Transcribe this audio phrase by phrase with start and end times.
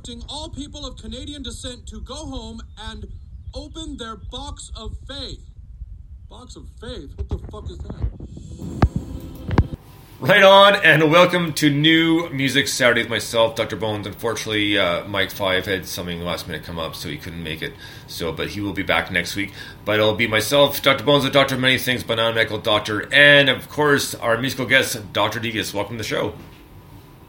[0.00, 3.06] instructing all people of Canadian descent to go home and
[3.54, 5.44] open their box of faith.
[6.28, 7.10] Box of faith?
[7.16, 8.08] What the fuck is that?
[10.18, 13.76] Right on, and welcome to new music Saturday with myself, Dr.
[13.76, 14.06] Bones.
[14.06, 17.74] Unfortunately, uh, Mike Five had something last minute come up, so he couldn't make it.
[18.06, 19.52] So, but he will be back next week.
[19.84, 21.04] But it'll be myself, Dr.
[21.04, 24.38] Bones, the Doctor of Many Things, but not a medical doctor, and of course our
[24.38, 25.40] musical guest, Dr.
[25.40, 25.74] Degas.
[25.74, 26.34] Welcome to the show.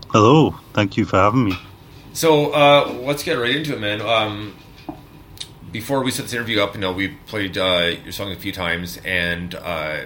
[0.09, 1.57] Hello, thank you for having me.
[2.13, 4.01] So uh, let's get right into it, man.
[4.01, 4.55] Um,
[5.71, 8.51] before we set this interview up, you know, we played uh, your song a few
[8.51, 10.01] times, and uh,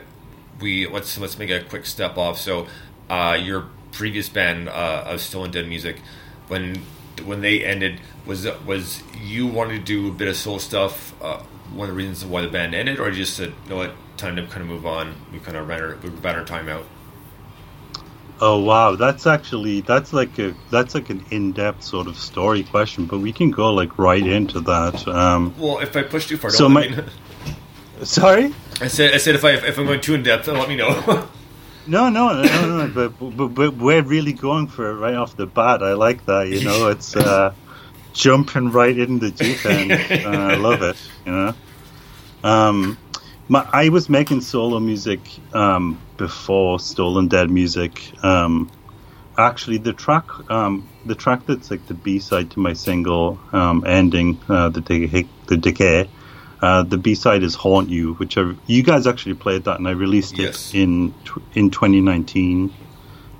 [0.62, 2.40] we let's let's make a quick step off.
[2.40, 2.68] So,
[3.10, 6.00] uh, your previous band uh, of Stolen Dead Music,
[6.48, 6.76] when
[7.24, 11.20] when they ended, was was you wanted to do a bit of soul stuff?
[11.24, 11.42] Uh,
[11.74, 14.36] one of the reasons why the band ended, or you just said, "No, what time
[14.36, 15.16] to kind of move on.
[15.34, 16.86] We kind of ran our we ran our time out."
[18.42, 23.06] Oh wow, that's actually that's like a that's like an in-depth sort of story question,
[23.06, 25.08] but we can go like right into that.
[25.08, 27.04] Um, well, if I push too far, so my, me
[28.04, 30.76] sorry, I said I said if I if I'm going too in depth, let me
[30.76, 30.90] know.
[31.88, 35.38] no, no, no, no, no, but, but but we're really going for it right off
[35.38, 35.82] the bat.
[35.82, 36.50] I like that.
[36.50, 37.54] You know, it's uh,
[38.12, 39.94] jumping right in the deep end.
[39.94, 40.98] Uh, I love it.
[41.26, 41.54] You know.
[42.44, 42.98] Um,
[43.48, 45.22] my, I was making solo music
[45.54, 48.12] um, before Stolen Dead music.
[48.24, 48.72] Um,
[49.38, 53.84] actually, the track, um, the track that's like the B side to my single um,
[53.86, 56.10] ending, uh, the decay, the decay.
[56.62, 59.88] Uh, the B side is "Haunt You," which I, you guys actually played that, and
[59.88, 60.74] I released yes.
[60.74, 61.14] it in
[61.54, 62.74] in 2019.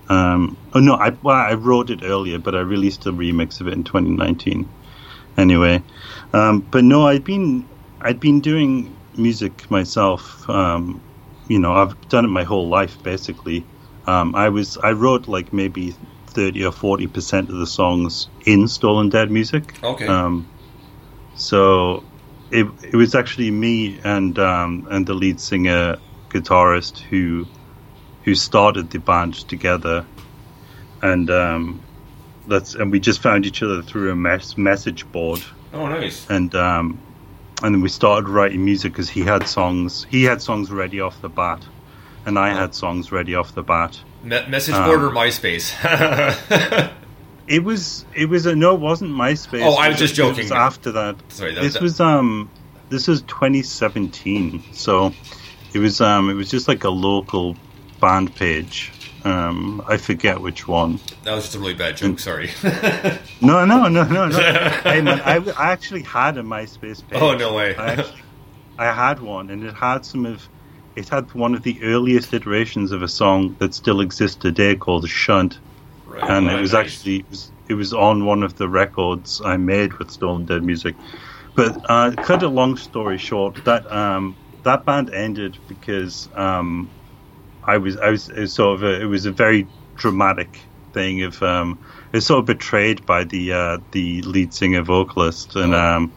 [0.08, 3.68] Um, oh no, I well, I wrote it earlier, but I released a remix of
[3.68, 4.70] it in 2019.
[5.38, 5.82] Anyway,
[6.34, 7.68] um, but no, I'd been
[8.02, 10.48] I'd been doing music myself.
[10.50, 11.02] Um,
[11.48, 13.66] you know, I've done it my whole life basically.
[14.08, 15.96] Um, I was I wrote like maybe
[16.28, 19.82] thirty or forty percent of the songs in Stolen Dead music.
[19.84, 20.08] Okay.
[20.08, 20.48] Um,
[21.36, 22.04] so
[22.52, 25.98] it it was actually me and um, and the lead singer
[26.30, 27.46] guitarist who
[28.24, 30.06] who started the band together,
[31.02, 31.82] and um,
[32.48, 35.42] that's and we just found each other through a mes- message board.
[35.74, 36.30] Oh, nice.
[36.30, 37.00] And um,
[37.64, 40.06] and then we started writing music because he had songs.
[40.10, 41.66] He had songs ready off the bat,
[42.26, 44.00] and I had songs ready off the bat.
[44.24, 45.74] Me- message board um, or MySpace?
[47.48, 48.06] it was.
[48.14, 48.76] It was a no.
[48.76, 49.64] It wasn't MySpace.
[49.64, 50.46] Oh, I was just joking.
[50.46, 51.54] Was after that, sorry.
[51.54, 51.82] That, this that...
[51.82, 52.50] was um.
[52.88, 55.14] This was 2017, so
[55.74, 56.30] it was um.
[56.30, 57.56] It was just like a local
[58.00, 58.92] band page
[59.26, 61.00] um, I forget which one.
[61.24, 62.20] That was just a really bad joke.
[62.20, 62.52] Sorry.
[63.42, 64.30] no, no, no, no, no.
[64.84, 67.20] hey man, I, I actually had a MySpace page.
[67.20, 67.76] Oh no way!
[67.76, 68.22] I, actually,
[68.78, 70.48] I had one, and it had some of.
[70.96, 75.10] It had one of the earliest iterations of a song that still exists today called
[75.10, 75.58] "Shunt,"
[76.06, 76.86] right, and it was nice.
[76.86, 80.64] actually it was, it was on one of the records I made with Stolen Dead
[80.64, 80.96] Music.
[81.56, 86.90] But uh, cut a long story short, that um, that band ended because um,
[87.66, 90.60] I was I was, was sort of a, it was a very dramatic
[90.94, 91.80] thing of um,
[92.12, 95.80] it was sort of betrayed by the uh, the lead singer vocalist and oh.
[95.80, 96.14] um,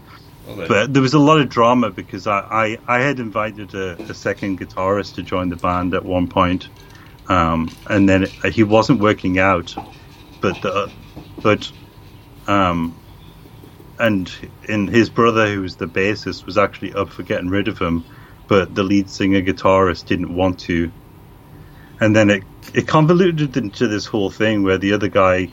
[0.67, 4.15] but there was a lot of drama because I, I, I had invited a, a,
[4.15, 6.69] second guitarist to join the band at one point,
[7.29, 9.75] um, and then it, he wasn't working out,
[10.41, 10.91] but the,
[11.43, 11.71] but
[12.47, 12.99] um,
[13.99, 14.33] and
[14.69, 18.05] in his brother who was the bassist was actually up for getting rid of him,
[18.47, 20.91] but the lead singer guitarist didn't want to,
[22.00, 22.43] and then it
[22.75, 25.50] it convoluted into this whole thing where the other guy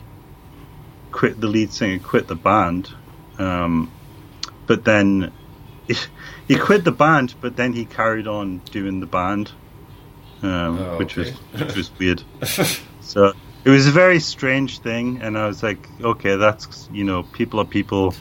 [1.12, 2.90] quit the lead singer quit the band
[3.38, 3.90] um,
[4.66, 5.32] but then
[5.86, 5.94] he,
[6.48, 9.50] he, quit the band but then he carried on doing the band
[10.42, 12.22] um, oh, which was which was weird
[13.00, 13.32] so
[13.64, 17.60] it was a very strange thing and i was like okay that's you know people
[17.60, 18.14] are people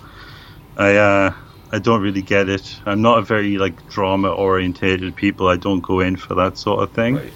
[0.77, 1.33] i uh
[1.71, 2.79] I don't really get it.
[2.85, 5.47] I'm not a very like drama orientated people.
[5.47, 7.15] I don't go in for that sort of thing.
[7.15, 7.33] Right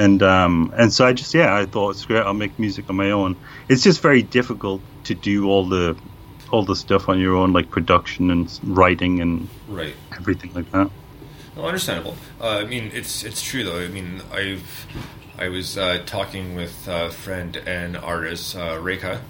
[0.00, 2.96] and um, and so I just yeah I thought it's great I'll make music on
[2.96, 3.36] my own.
[3.68, 5.96] It's just very difficult to do all the
[6.50, 10.90] all the stuff on your own like production and writing and right everything like that.
[11.54, 12.16] Well, understandable.
[12.40, 13.80] Uh, I mean, it's it's true though.
[13.80, 14.86] I mean, I've
[15.38, 19.20] I was uh, talking with a friend and artist uh, Reka,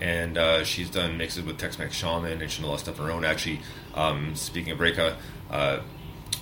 [0.00, 3.00] and uh, she's done mixes with Tex-Mex Shaman and she's done a lot of stuff
[3.00, 3.24] on her own.
[3.24, 3.60] Actually,
[3.94, 5.16] um, speaking of Reka,
[5.50, 5.80] uh,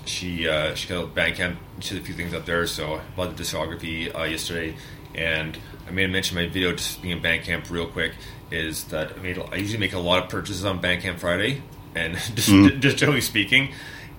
[0.06, 1.56] she uh, she got Bandcamp.
[1.80, 2.66] She did a few things up there.
[2.66, 4.76] So I bought the discography uh, yesterday,
[5.14, 8.12] and I made a mention in my video just being in Bandcamp real quick
[8.50, 11.62] is that I made I usually make a lot of purchases on Bandcamp Friday,
[11.94, 12.80] and just mm.
[12.80, 13.72] just generally speaking.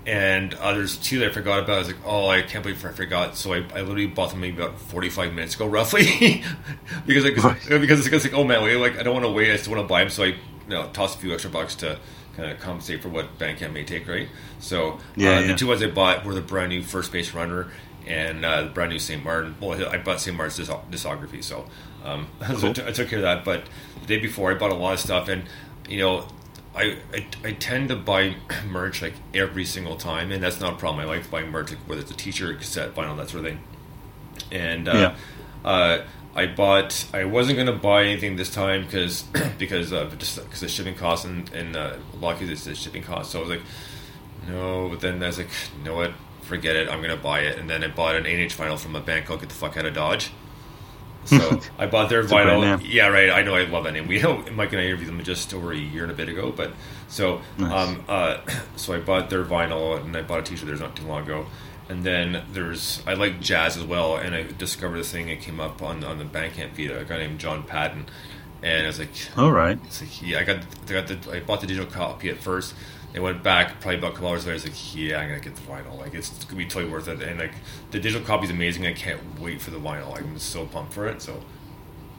[0.07, 1.75] And uh, there's two that I forgot about.
[1.75, 3.35] I was like, oh, I can't believe I forgot.
[3.35, 6.43] So I, I literally bought them maybe about 45 minutes ago, roughly,
[7.07, 7.35] because like,
[7.67, 9.51] because it's like, oh man, wait, like I don't want to wait.
[9.51, 10.11] I still want to buy them.
[10.11, 10.35] So I
[10.67, 11.97] you know, toss a few extra bucks to
[12.35, 14.27] kind of compensate for what Bandcamp may take, right?
[14.59, 15.47] So Yeah, uh, yeah.
[15.47, 17.71] the two ones I bought were the brand new First Base Runner
[18.06, 19.23] and uh, the brand new St.
[19.23, 19.56] Martin.
[19.62, 20.35] Well, I bought St.
[20.35, 21.65] Martin's discography, so
[22.03, 22.73] um, so I Cool.
[22.73, 23.44] t- I took care of that.
[23.45, 23.63] But
[24.01, 25.44] the day before, I bought a lot of stuff, and
[25.89, 26.27] you know,
[26.75, 28.35] I, I, I tend to buy
[28.69, 31.00] merch like every single time, and that's not a problem.
[31.07, 33.59] I like buying merch, like, whether it's a T-shirt, cassette, vinyl, that sort of thing.
[34.51, 35.13] And uh,
[35.63, 36.03] uh,
[36.35, 37.05] I bought.
[37.13, 39.21] I wasn't going to buy anything this time because
[39.57, 42.75] because of just because the shipping costs and and uh, a lot of it's the
[42.75, 43.31] shipping costs.
[43.31, 43.61] So I was like,
[44.47, 44.89] no.
[44.89, 46.11] But then I was like, you know what?
[46.41, 46.89] Forget it.
[46.89, 47.57] I'm going to buy it.
[47.57, 49.77] And then I bought an 8 inch vinyl from a band called Get the Fuck
[49.77, 50.29] Out of Dodge.
[51.25, 52.79] So I bought their vinyl.
[52.88, 53.29] Yeah, right.
[53.31, 53.55] I know.
[53.55, 54.07] I love that name.
[54.07, 56.51] We know Mike and I interviewed them just over a year and a bit ago.
[56.51, 56.73] But
[57.07, 57.71] so, Nice.
[57.71, 58.38] um, uh,
[58.75, 61.47] so I bought their vinyl and I bought a T-shirt there's not too long ago.
[61.87, 65.29] And then there's I like jazz as well, and I discovered this thing.
[65.29, 66.91] It came up on on the Bandcamp feed.
[66.91, 68.07] A guy named John Patton,
[68.63, 69.77] and I was like, All right.
[69.83, 72.73] it's like, yeah, I got, I got the, I bought the digital copy at first.
[73.15, 74.51] I went back probably about a couple hours later.
[74.51, 75.97] I was like, yeah, I'm gonna get the vinyl.
[75.97, 77.21] Like, it's, gonna be totally worth it.
[77.21, 77.53] And like,
[77.91, 78.85] the digital copy is amazing.
[78.88, 80.17] I can't wait for the vinyl.
[80.17, 81.21] I'm so pumped for it.
[81.21, 81.39] So,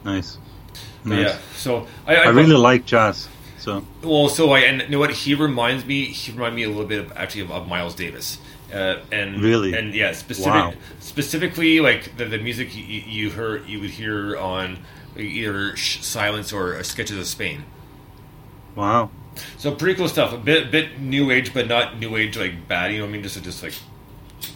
[0.05, 0.37] Nice.
[1.03, 1.19] Nice.
[1.19, 1.37] yeah.
[1.55, 3.27] So I, I, I really like jazz.
[3.57, 6.05] So well, so I and you know what he reminds me.
[6.05, 8.37] He reminds me a little bit of actually of, of Miles Davis.
[8.73, 9.73] Uh, and Really?
[9.73, 10.73] and yeah, specific, Wow.
[10.99, 14.79] specifically like the, the music you, you heard you would hear on
[15.17, 17.63] either Silence or Sketches of Spain.
[18.75, 19.09] wow.
[19.57, 20.33] So pretty cool stuff.
[20.33, 22.91] A bit bit new age, but not new age like bad.
[22.91, 23.23] You know what I mean?
[23.23, 23.73] Just just like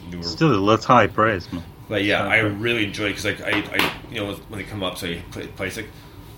[0.09, 0.23] newer.
[0.23, 1.63] Still, that's high praise, man.
[1.87, 2.55] but yeah, I Okay.
[2.55, 5.55] really enjoy because like I, I you know when they come up, so I put
[5.55, 5.87] place like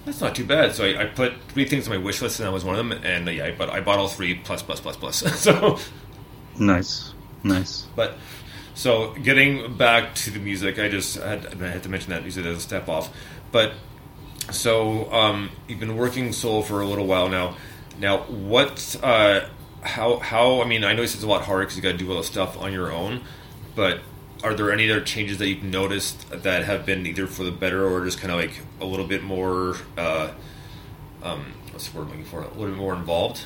[0.06, 0.76] that's not too bad.
[0.76, 2.86] So I, I put three things on my wish list, and that was one of
[2.86, 2.92] them.
[3.04, 5.18] And uh, yeah, but I bought all three plus plus plus plus.
[5.40, 5.80] so
[6.60, 7.13] Nice.
[7.44, 7.86] Nice.
[7.96, 8.18] but
[8.74, 12.46] so getting back to the music, I just had, I had to mention that music
[12.46, 13.14] as a step off.
[13.52, 13.74] But
[14.52, 17.56] so um, you've been working solo for a little while now.
[18.00, 18.96] Now, what?
[19.02, 19.48] Uh,
[19.82, 20.18] how?
[20.18, 20.62] How?
[20.62, 22.24] I mean, I know it's a lot harder because you got to do all the
[22.24, 23.22] stuff on your own.
[23.76, 24.00] But
[24.44, 27.88] are there any other changes that you've noticed that have been either for the better
[27.88, 29.76] or just kind of like a little bit more?
[29.98, 30.32] Uh,
[31.22, 32.42] um, what's the word I'm looking for?
[32.42, 33.42] A little bit more involved.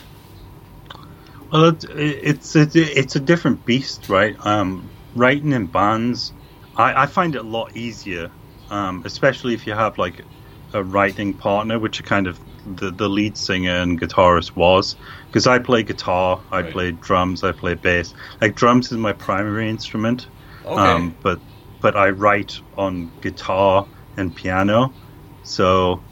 [1.51, 4.35] Well, it, it's it's it's a different beast, right?
[4.45, 6.33] Um, writing in bands,
[6.75, 8.33] I, I find it a lot easier,
[8.69, 10.25] um, especially if you have like
[10.73, 14.97] a writing partner, which are kind of the, the lead singer and guitarist was.
[15.31, 16.73] Because I play guitar, I Right.
[16.73, 18.13] play drums, I play bass.
[18.42, 20.30] Like drums is my primary instrument,
[20.63, 20.81] Okay.
[20.81, 21.42] um, but
[21.80, 24.97] but I write on guitar and piano,
[25.44, 26.06] so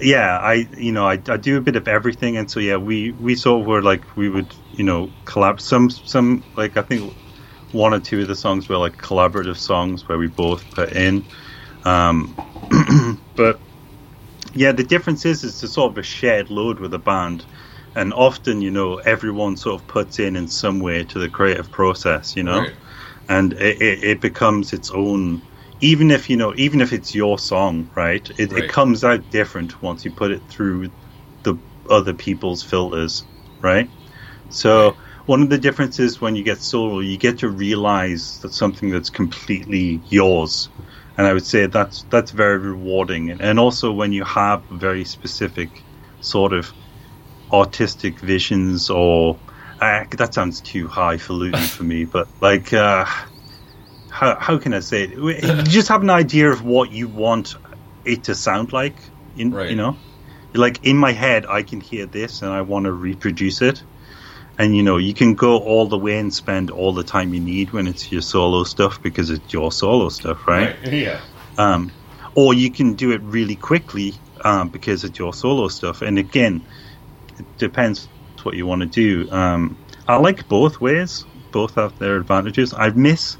[0.00, 3.12] yeah, I you know I, I do a bit of everything, and so yeah, we
[3.12, 7.14] we sort of were like we would you know collab some some like I think
[7.72, 11.28] one or two of the songs were like collaborative songs where we both put in,
[11.84, 12.38] um,
[13.36, 13.62] but
[14.54, 17.46] yeah, the difference is it's a sort of a shared load with a band,
[17.94, 21.70] and often you know everyone sort of puts in in some way to the creative
[21.70, 22.76] process, you know Right.
[23.28, 25.44] and it, it, it becomes its own
[25.80, 28.64] even if you know even if it's your song right it, Right.
[28.64, 30.90] it comes out different once you put it through
[31.44, 33.24] the other people's filters
[33.62, 33.90] right
[34.48, 34.96] so Right.
[35.26, 39.10] one of the differences when you get solo you get to realize that something that's
[39.10, 40.70] completely yours
[41.16, 45.04] and i would say that's that's very rewarding and, and also when you have very
[45.04, 45.86] specific
[46.20, 46.74] sort of
[47.52, 49.42] artistic visions or
[49.80, 53.06] uh, that sounds too highfalutin for me, but like, uh,
[54.20, 55.10] how how can I say it?
[55.44, 57.54] You just have an idea of what you want
[58.04, 59.70] it to sound like, in, Right.
[59.70, 59.98] you know.
[60.54, 63.84] Like in my head, I can hear this, and I want to reproduce it.
[64.58, 67.40] And you know, you can go all the way and spend all the time you
[67.40, 70.76] need when it's your solo stuff because it's your solo stuff, right?
[70.84, 71.20] Yeah.
[71.56, 71.90] um,
[72.36, 76.02] or you can do it really quickly um, because it's your solo stuff.
[76.02, 76.66] And again,
[77.38, 78.10] it depends
[78.42, 79.30] what you want to do.
[79.30, 82.74] Um, I like both ways; both have their advantages.
[82.76, 83.38] I miss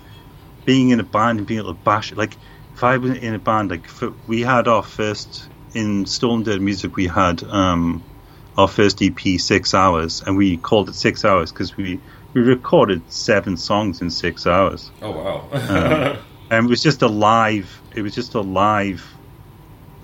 [0.65, 2.19] being in a band and being able to bash it.
[2.19, 2.37] Like
[2.75, 6.61] if I was in a band, like for, we had our first in Stone Dead
[6.61, 8.03] Music, we had um,
[8.57, 12.01] our first EP, Six Hours, and we called it Six Hours because we
[12.33, 15.49] we recorded seven songs in six hours Oh wow.
[15.53, 16.19] Um,
[16.51, 17.81] and it was just a live.
[17.95, 19.05] It was just a live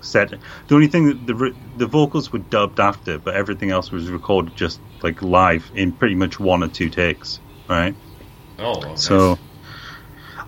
[0.01, 0.29] set.
[0.29, 4.55] The only thing that the the vocals were dubbed after, but everything else was recorded
[4.55, 7.95] just like live in pretty much one or two takes, right?
[8.59, 8.79] oh.
[8.79, 9.29] well, So.
[9.29, 9.39] nice.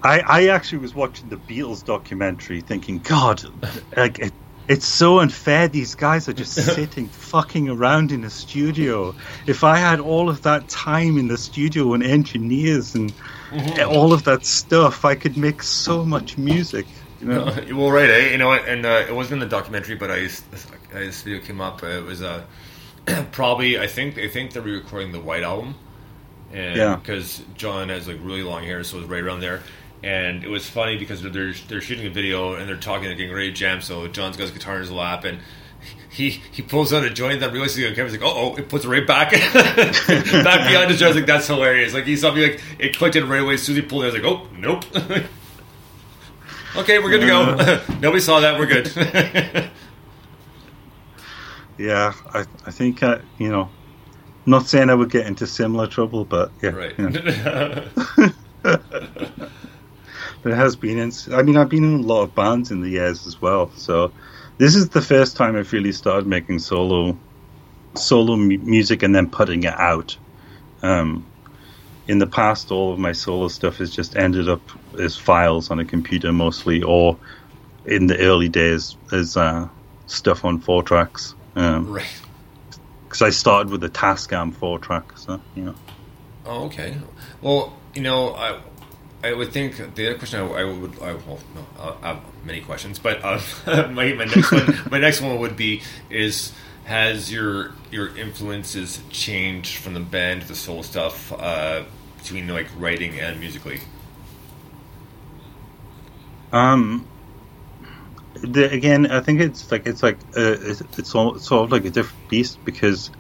[0.04, 3.44] I, I actually was watching the Beatles documentary thinking, God,
[3.96, 4.34] like it,
[4.68, 5.68] it's so unfair.
[5.68, 9.16] These guys are just sitting fucking around in a studio.
[9.48, 13.14] If I had all of that time in the studio and engineers and
[13.88, 16.86] all of that stuff, I could make so much music.
[17.20, 17.46] You know?
[17.72, 18.32] well, right, eh?
[18.32, 20.44] You know, and uh, it wasn't in the documentary, but I used,
[20.94, 21.84] I, this video came up.
[21.84, 22.46] It was uh,
[23.32, 25.76] probably I think I think they're re-recording the White Album,
[26.54, 26.96] and Yeah.
[26.96, 29.64] because John has like really long hair, so it's right around there.
[30.02, 33.34] And it was funny because they're they're shooting a video and they're talking, they're getting
[33.34, 33.82] ready to jam.
[33.82, 35.40] So John's got his guitar in his lap and.
[36.12, 38.12] He, he pulls out a joint that realizes he's on camera.
[38.12, 41.14] He's like, oh, oh, it puts it right back, back behind his chair.
[41.14, 41.94] Like, that's hilarious.
[41.94, 43.54] Like he saw me like it clicked in right away.
[43.54, 44.84] As soon as he pulled it, I was like, oh, nope.
[46.76, 47.56] okay, we're good to go.
[48.02, 48.60] Nobody saw that.
[48.60, 49.72] We're good.
[51.80, 53.70] Yeah, I I think uh, you know,
[54.46, 56.94] not saying I would get into similar trouble, but yeah, right.
[60.42, 60.98] But it has been.
[60.98, 63.72] In, I mean, I've been in a lot of bands in the years as well.
[63.76, 64.12] So
[64.58, 67.18] this is the first time I've really started making solo
[67.96, 70.18] solo mu- music and then putting it out.
[70.82, 71.26] Um,
[72.08, 74.62] in the past, all of my solo stuff has just ended up
[75.00, 77.18] as files on a computer mostly, or
[77.86, 79.68] in the early days as uh,
[80.08, 81.36] stuff on four tracks.
[81.56, 82.22] Um, right.
[83.04, 85.76] because I started with the Tascam four track, so you know.
[86.46, 86.98] Oh, okay.
[87.42, 88.60] Well, you know, I
[89.24, 92.62] I would think the other question I, would I, well no uh, I have many
[92.62, 93.40] questions, but uh,
[93.92, 96.54] my my next one my next one would be is
[96.86, 101.84] has your your influences changed from the band to the soul stuff uh,
[102.18, 103.82] between like writing and musically?
[106.52, 107.08] Um,
[108.42, 111.86] the, again, I think it's like it's like uh, it's, it's all, sort of like
[111.86, 113.12] a different beast because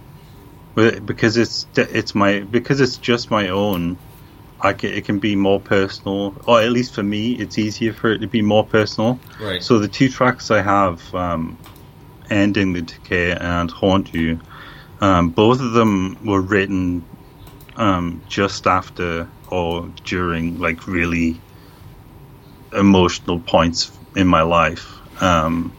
[0.76, 3.98] because it's it's my because it's just my own.
[4.62, 8.12] I can, it can be more personal, or at least for me, it's easier for
[8.12, 9.20] it to be more personal.
[9.40, 9.64] Right.
[9.64, 11.58] So the two tracks I have, um,
[12.30, 14.40] "Ending the Decay" and "Haunt You,"
[15.02, 17.06] um, both of them were written
[17.78, 21.40] um, just after or during like really
[22.74, 25.74] emotional points in my life um,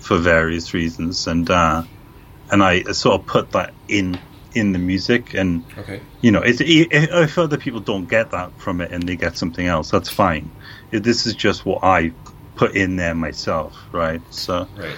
[0.00, 1.82] for various reasons, and uh,
[2.50, 4.18] and I sort of put that in
[4.54, 6.00] in the music, and Okay.
[6.20, 9.36] you know, it's, if, if other people don't get that from it and they get
[9.36, 10.50] something else, that's fine.
[10.90, 12.12] This is just what I
[12.54, 14.22] put in there myself, right?
[14.30, 14.96] So Right.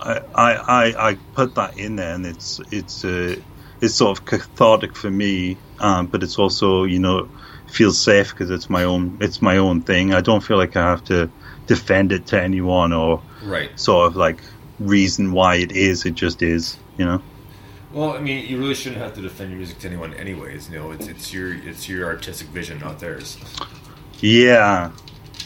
[0.00, 3.36] I, I, I, I put that in there, and it's it's uh,
[3.80, 7.28] it's sort of cathartic for me, um, but it's also you know
[7.66, 10.14] feels safe because it's my own it's my own thing.
[10.14, 11.30] I don't feel like I have to
[11.66, 13.70] defend it to anyone or Right.
[13.78, 14.42] sort of like
[14.78, 16.04] reason why it is.
[16.06, 17.22] It just is, you know.
[17.92, 20.70] Well, I mean, you really shouldn't have to defend your music to anyone, anyways.
[20.70, 23.36] You know, it's it's your it's your artistic vision, not theirs.
[24.20, 24.90] Yeah.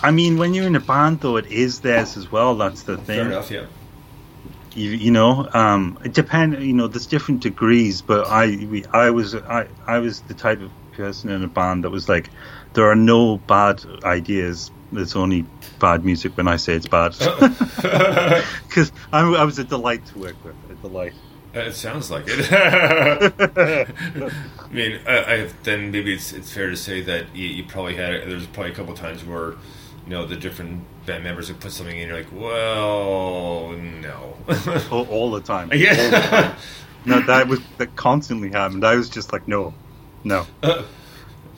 [0.00, 2.54] I mean, when you're in a band, though, it is theirs as well.
[2.54, 3.16] That's the thing.
[3.16, 3.50] Fair enough.
[3.50, 3.66] Yeah.
[4.74, 9.08] you, you know um it depend you know there's different degrees but i we, i
[9.10, 12.28] was i i was the type of person in a band that was like
[12.74, 15.46] there are no bad ideas there's only
[15.78, 17.12] bad music when i say it's bad
[18.68, 21.14] because I, I was a delight to work with a delight
[21.56, 22.52] It sounds like it.
[24.58, 27.96] I mean, I, I, then maybe it's it's fair to say that you, you probably
[27.96, 31.60] had there's probably a couple of times where you know the different band members would
[31.60, 34.36] put something in, you're like, well, no.
[34.90, 35.70] all, all the time.
[35.72, 36.54] Yeah.
[37.04, 38.84] no that was that constantly happened.
[38.84, 39.72] I was just like no
[40.24, 40.46] no.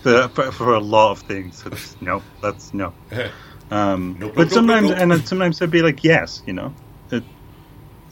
[0.03, 1.65] For, for, for a lot of things.
[1.67, 2.93] It's, no that's no.
[3.71, 6.73] Um, Nope, but nope, sometimes, nope, and sometimes I'd be like, yes, you know,
[7.11, 7.23] it,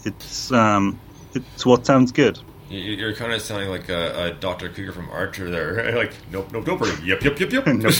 [0.04, 1.00] it's um,
[1.36, 2.38] it's what sounds good.
[2.68, 4.68] You- You're kind of sounding like a, a Dr.
[4.68, 5.92] Krieger from Archer there.
[5.96, 6.80] like, nope, nope, nope.
[7.04, 7.66] Yep, yep, yep, yep.
[7.66, 7.92] Nope.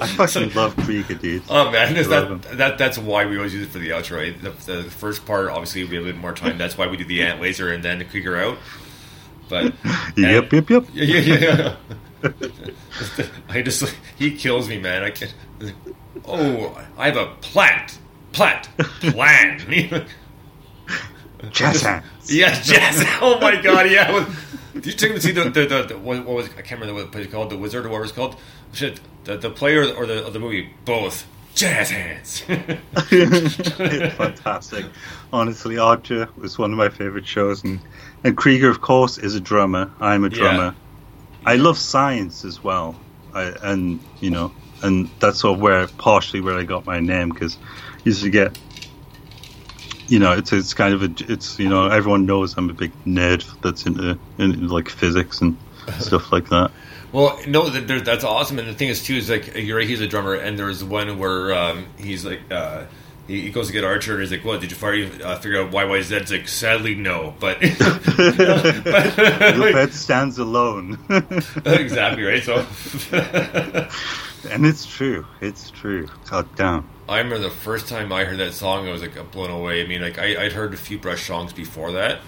[0.00, 1.42] I fucking love Krieger, dude.
[1.50, 2.38] Oh man, is him.
[2.42, 4.18] that, that that's why we always use it for the outro.
[4.18, 4.40] Right?
[4.40, 4.50] The,
[4.82, 6.56] the first part, obviously, we have a bit more time.
[6.56, 8.58] That's why we do the ant laser and then the Krieger out.
[9.48, 9.74] But
[10.16, 10.84] Yep, yep, yep.
[10.92, 11.76] yeah, yeah,
[12.22, 12.30] yeah.
[13.48, 15.02] I just he kills me, man.
[15.02, 15.34] I can't.
[16.24, 17.98] Oh, I have a plant,
[18.30, 18.68] plant,
[19.00, 20.06] plan.
[21.50, 22.04] Jazz hands.
[22.28, 23.04] yes, jazz.
[23.20, 24.10] Oh my god, yeah.
[24.12, 24.28] Well,
[24.74, 27.04] Did you take to see the, the, the, the what, what was I can't remember
[27.04, 28.36] what it was called, the Wizard or what it was called?
[28.72, 32.42] Shit, the the player or the or the movie both jazz hands.
[32.48, 34.86] it's fantastic.
[35.32, 37.80] Honestly, Archer was one of my favorite shows, and
[38.24, 39.90] and Krieger, of course, is a drummer.
[40.00, 40.34] I'm a Yeah.
[40.36, 40.74] drummer.
[41.44, 42.94] I love science as well,
[43.34, 47.28] I, and you know, and that's sort of where partially where I got my name
[47.30, 47.58] because
[48.04, 48.56] used to get.
[50.12, 52.92] You know, it's it's kind of a it's you know everyone knows I'm a big
[53.06, 55.56] nerd that's into, into like physics and
[56.00, 56.70] stuff like that.
[57.12, 58.58] Well, no, that, that's awesome.
[58.58, 59.88] And the thing is, too, is like you're right.
[59.88, 62.84] He's a drummer, and there's one where um, he's like, uh,
[63.26, 64.60] he, he goes to get Archer, and he's like, "What?
[64.60, 67.62] Did you fire, uh, figure out YYZ?" It's like, sadly, no, but
[69.56, 70.98] Your bed stands alone,
[71.64, 72.42] exactly right.
[72.42, 72.66] So,
[74.44, 75.26] and it's true.
[75.40, 76.08] It's true.
[76.30, 76.88] God damn.
[77.08, 79.82] I remember the first time I heard that song, I was like blown away.
[79.82, 82.20] I mean, like I, I'd heard a few Rush songs before that,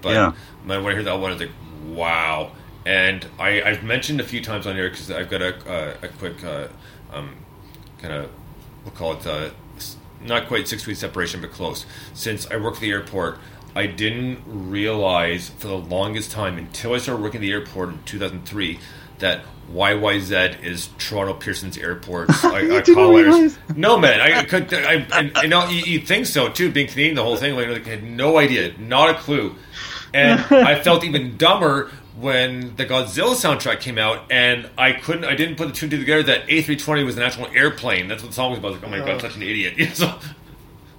[0.00, 0.32] But Yeah.
[0.64, 1.52] when I heard that one, I was like,
[1.86, 2.52] wow.
[2.84, 6.08] And I, I've mentioned a few times on here because I've got a, uh, a
[6.08, 6.68] quick uh,
[7.12, 7.34] um,
[7.98, 8.30] kind of,
[8.84, 9.50] we'll call it uh,
[10.24, 11.84] not quite six week separation, but close.
[12.14, 13.38] Since I work at the airport,
[13.74, 18.02] I didn't realize for the longest time until I started working at the airport in
[18.04, 18.78] 2003
[19.18, 19.42] that
[19.72, 22.30] YYZ is Toronto Pearson's airport.
[22.44, 23.58] I, I it.
[23.76, 24.72] No, man, I could.
[24.72, 27.56] I, and, you know, you, you think so too, being Canadian, the whole thing.
[27.56, 29.54] Like, I had no idea, not a clue,
[30.14, 35.24] and I felt even dumber when the Godzilla soundtrack came out, and I couldn't.
[35.24, 38.08] I didn't put the two together that A320 was an actual airplane.
[38.08, 38.72] That's what the song was about.
[38.72, 39.96] Like, oh my god, I'm such an idiot.
[39.96, 40.18] so,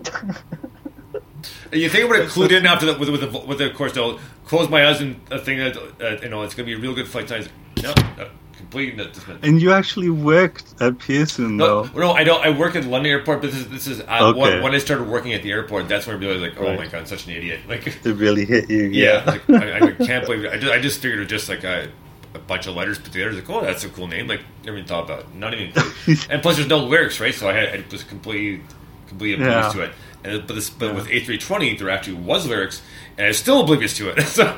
[1.71, 3.93] you think about it clued in after that with with the, with the of course
[3.93, 6.79] they'll close my eyes and a thing that uh, you know it's gonna be a
[6.79, 7.45] real good fight time.
[7.83, 8.27] No, no,
[8.57, 8.95] complete.
[8.97, 9.05] No,
[9.43, 11.99] And you actually worked at Pearson, no, though.
[11.99, 12.43] no, I don't.
[12.43, 14.39] I work at London Airport, but this is this is uh, Okay.
[14.39, 15.87] when, when I started working at the airport.
[15.87, 16.79] That's when I realized, like, oh Right.
[16.79, 17.59] my god, I'm such an idiot.
[17.67, 18.83] Like, It really hit you.
[18.85, 20.53] yeah, like, I, I can't believe it.
[20.53, 21.89] I just, I just figured it was just like a,
[22.33, 23.33] a bunch of letters put together.
[23.33, 24.27] Like, oh, that's a cool name.
[24.27, 25.35] Like, never even thought about it.
[25.35, 25.71] Not even.
[26.31, 27.33] and plus, there's no lyrics, right?
[27.35, 28.63] So I, had, I was completely,
[29.07, 29.83] completely opposed Yeah.
[29.83, 29.95] to it.
[30.27, 32.81] And but this, but with A320, there actually was lyrics,
[33.17, 34.21] and I was still oblivious to it.
[34.27, 34.55] so,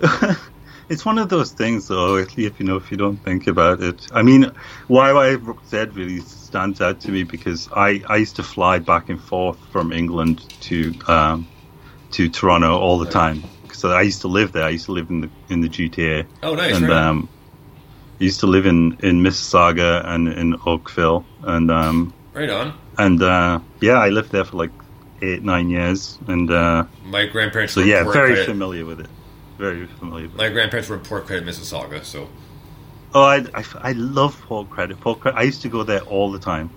[0.88, 2.16] it's one of those things, though.
[2.16, 4.52] If, you know, if you don't think about it, I mean,
[4.88, 9.58] YYZ really stands out to me because I, I used to fly back and forth
[9.72, 11.48] from England to um,
[12.12, 14.64] to Toronto all the time because I used to live there.
[14.64, 16.26] I used to live in the in the GTA.
[16.42, 16.76] oh, nice.
[16.76, 17.28] and right um,
[18.20, 22.78] I used to live in in Mississauga and in Oakville, and um, right on.
[22.98, 24.70] And uh, yeah, I lived there for like
[25.22, 27.74] eight nine years, and uh, My grandparents.
[27.74, 28.46] so were yeah, very Credit.
[28.46, 29.06] familiar with it.
[29.58, 30.24] Very familiar.
[30.26, 30.38] With it.
[30.38, 32.04] My grandparents were in Port Credit, Mississauga.
[32.04, 32.28] So
[33.16, 34.98] Oh, I, I, I love Port Credit.
[35.00, 35.38] Port Credit.
[35.38, 36.68] I used to go there all the time,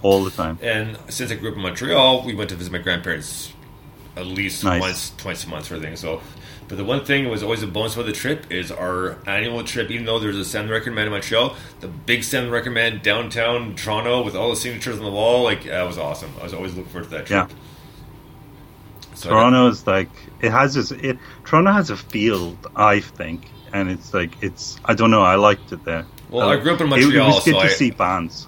[0.00, 0.58] all the time.
[0.62, 3.52] And since I grew up in Montreal, we went to visit my grandparents
[4.16, 4.80] at least Nice.
[4.80, 5.96] once, twice a month sort of thing.
[5.96, 6.20] So,
[6.68, 9.62] but the one thing that was always a bonus about the trip is our annual
[9.64, 9.90] trip.
[9.90, 12.70] Even though there's a Sam the Record Man in Montreal, the big Sam the Record
[12.72, 16.30] Man downtown Toronto with all the signatures on the wall, like that was awesome.
[16.40, 17.50] I was always looking forward to that trip.
[17.50, 17.56] Yeah.
[19.14, 20.08] So Toronto is like
[20.40, 20.90] it has this.
[20.90, 24.78] It, Toronto has a feel, I think, and it's like it's.
[24.84, 25.22] I don't know.
[25.22, 26.06] I liked it there.
[26.30, 28.46] Well, I grew up in It- It, was good so to I- see bands.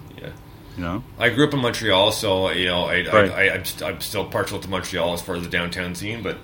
[0.75, 1.03] You know.
[1.17, 3.31] I grew up in Montreal, so you know I, Right.
[3.31, 6.21] I, I I'm, st- I'm still partial to Montreal as far as the downtown scene,
[6.21, 6.37] but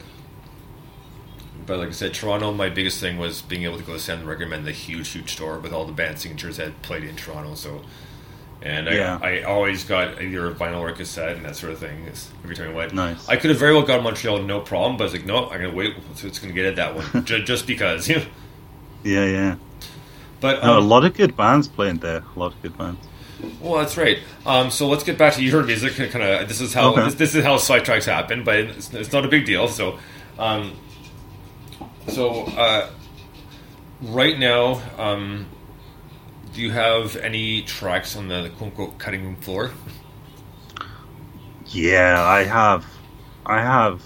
[1.65, 2.51] but like I said, Toronto.
[2.53, 5.09] My biggest thing was being able to go to Sam the Record Man, the huge,
[5.09, 7.53] huge store with all the band signatures that played in Toronto.
[7.55, 7.81] So,
[8.61, 9.19] and I, Yeah.
[9.21, 12.09] I always got either a vinyl or a cassette and that sort of thing
[12.43, 12.93] every time I went.
[12.93, 13.27] Nice.
[13.29, 15.49] I could have very well gone to Montreal, no problem, but I was like, no,
[15.49, 15.95] I'm gonna wait.
[16.15, 18.09] So it's gonna get at that one just, just because.
[19.03, 19.55] Yeah, yeah.
[20.41, 22.23] But No, a um, lot of good bands playing there.
[22.35, 22.99] A lot of good bands.
[23.61, 24.19] Well, that's right.
[24.45, 25.93] Um, so let's get back to your music.
[26.11, 27.03] Kind of, this is how Okay.
[27.05, 29.67] this, this is how sidetracks happen, but it's, it's not a big deal.
[29.67, 29.99] So,
[30.39, 30.73] um,
[32.07, 32.89] so uh,
[34.01, 35.47] right now, um,
[36.53, 39.71] do you have any tracks on the quote unquote cutting room floor?
[41.67, 42.85] Yeah, I have.
[43.45, 44.03] I have.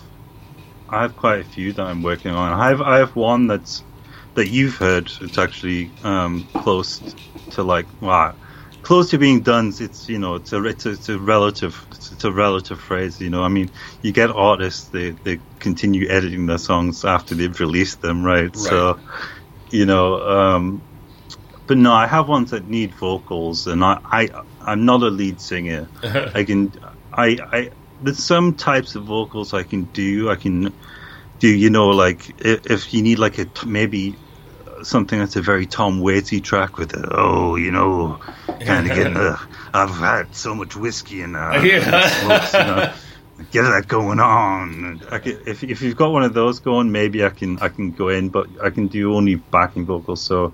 [0.87, 2.53] I have quite a few that I'm working on.
[2.53, 2.81] I have.
[2.81, 3.83] I have one that's
[4.35, 5.11] that you've heard.
[5.21, 7.01] It's actually um, close
[7.51, 8.35] to like wow,
[8.85, 9.73] close to being done.
[9.79, 13.19] It's you know, it's a it's a, it's a relative it's, a relative phrase.
[13.19, 13.71] You know, I mean,
[14.01, 18.55] you get artists they they continue editing their songs after they've released them, right?
[18.55, 18.99] So,
[19.71, 20.83] you know, um,
[21.67, 24.29] but no, I have ones that need vocals, and I, I
[24.61, 25.89] I'm not a lead singer.
[26.03, 26.71] I can
[27.11, 30.29] I I there's some types of vocals I can do.
[30.29, 30.75] I can
[31.39, 34.15] do you know like if, if you need like a t- maybe
[34.85, 38.19] something that's a very Tom Waitsy track with a, oh you know
[38.65, 39.37] kind of getting uh,
[39.73, 42.07] I've had so much whiskey and uh, Yeah.
[42.09, 42.93] smokes, you know,
[43.51, 45.01] get that going on.
[45.11, 47.91] I can, if if you've got one of those going, maybe I can I can
[47.91, 50.21] go in, but I can do only backing vocals.
[50.23, 50.53] So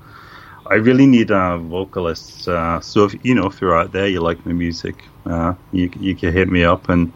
[0.65, 2.48] I really need uh, vocalists.
[2.48, 5.91] Uh, so if you know if you're out there, you like my music, uh, you
[6.00, 7.12] you can hit me up, and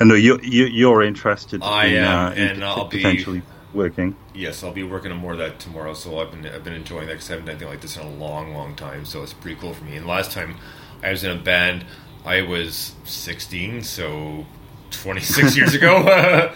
[0.00, 1.62] I know you, you you're interested.
[1.62, 3.42] I in, am, uh, in and I'll be- potentially
[3.74, 4.16] working.
[4.34, 5.94] Yes, I'll be working on more of that tomorrow.
[5.94, 8.06] So I've been I've been enjoying that because I haven't done anything like this in
[8.06, 9.04] a long, long time.
[9.04, 9.96] So it's pretty cool for me.
[9.96, 10.56] And last time
[11.02, 11.84] I was in a band,
[12.24, 14.46] I was 16, so
[14.90, 15.96] 26 years ago,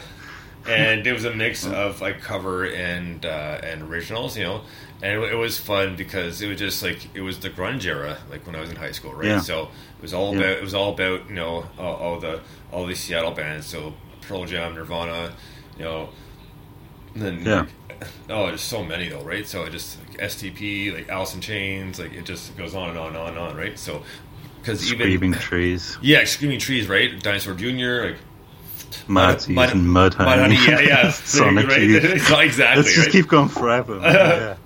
[0.68, 4.62] and it was a mix of like cover and uh, and originals, you know.
[5.02, 8.18] And it, it was fun because it was just like it was the grunge era,
[8.30, 9.26] like when I was in high school, right?
[9.26, 9.40] Yeah.
[9.40, 9.62] So
[9.98, 10.40] it was all Yeah.
[10.40, 12.40] about it was all about you know all, all the
[12.72, 15.32] all these Seattle bands, so Pearl Jam, Nirvana,
[15.78, 16.08] you know.
[17.16, 17.60] And then Yeah.
[17.90, 19.46] like, oh, there's so many though, right?
[19.46, 22.98] So it just like STP, like Alice in Chains, like it just goes on and
[22.98, 23.78] on and on and on, right?
[23.78, 24.02] So
[24.60, 25.96] because even Screaming trees.
[26.02, 27.18] yeah, Screaming Trees, right?
[27.22, 28.16] Dinosaur Jr., like
[29.08, 30.24] Mad, Mad and Mudhoney.
[30.24, 31.10] Mud Honey yeah, yeah.
[31.10, 31.82] Sonic right?
[32.44, 32.82] exactly.
[32.82, 33.10] Let's just right?
[33.12, 33.96] keep going forever.
[34.02, 34.56] yeah.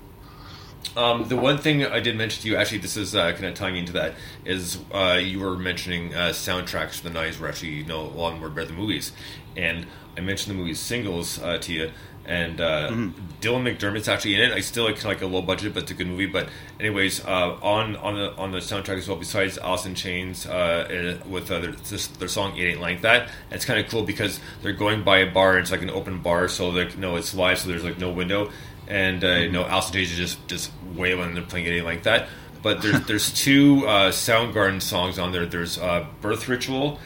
[0.97, 3.55] Um, the one thing I did mention to you, actually, this is uh, kind of
[3.55, 7.71] tying into that, is uh, you were mentioning uh, soundtracks for the 90s were actually
[7.71, 9.13] you know, a lot more better than movies.
[9.57, 9.87] And
[10.17, 11.91] I mentioned the movie Singles uh, to you,
[12.27, 13.11] and uh, mm-hmm.
[13.41, 14.53] Dylan McDermott's actually in it.
[14.53, 16.27] I still like kind of like a low budget, but it's a good movie.
[16.27, 20.47] But anyways, uh, on on the on the soundtrack as well, besides Alice in Chains
[20.47, 24.39] uh, with uh, their, their song "It Ain't Like That," it's kind of cool because
[24.63, 25.53] they're going by a bar.
[25.53, 28.11] and It's like an open bar, so like no, it's live, so there's like no
[28.13, 28.51] window,
[28.87, 29.43] and uh, mm-hmm.
[29.45, 31.35] you know Alice in Chains is just just wailing.
[31.35, 32.29] They're playing "It Ain't Like That."
[32.63, 35.47] But there's there's two uh, Soundgarden songs on there.
[35.47, 36.99] There's uh, "Birth Ritual."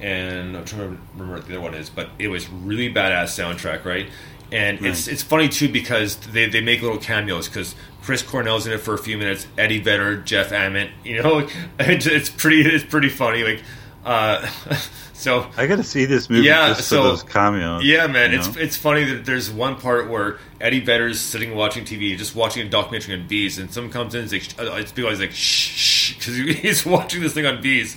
[0.00, 3.38] And I'm trying to remember what the other one is, but it was really badass
[3.38, 4.08] soundtrack, right?
[4.52, 4.90] And right.
[4.90, 8.78] it's it's funny too because they, they make little cameos because Chris Cornell's in it
[8.78, 13.08] for a few minutes, Eddie Vedder, Jeff Ament, you know, it's, it's pretty it's pretty
[13.08, 13.44] funny.
[13.44, 13.62] Like,
[14.04, 14.46] uh,
[15.14, 17.84] so I got to see this movie yeah, just so, for those cameos.
[17.84, 18.60] Yeah, man, it's know?
[18.60, 22.70] it's funny that there's one part where Eddie Vedder's sitting watching TV, just watching a
[22.70, 26.36] documentary on bees, and someone comes in and like, uh, it's people like shh because
[26.58, 27.96] he's watching this thing on bees,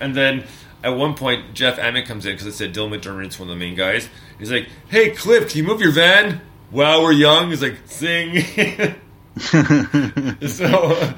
[0.00, 0.44] and then
[0.82, 3.60] at one point Jeff Ament comes in because I said Dylan McDermott's one of the
[3.60, 7.62] main guys He's like, "Hey, Cliff, can you move your van?" While we're young, he's
[7.62, 8.42] like, "Sing."
[9.38, 9.60] so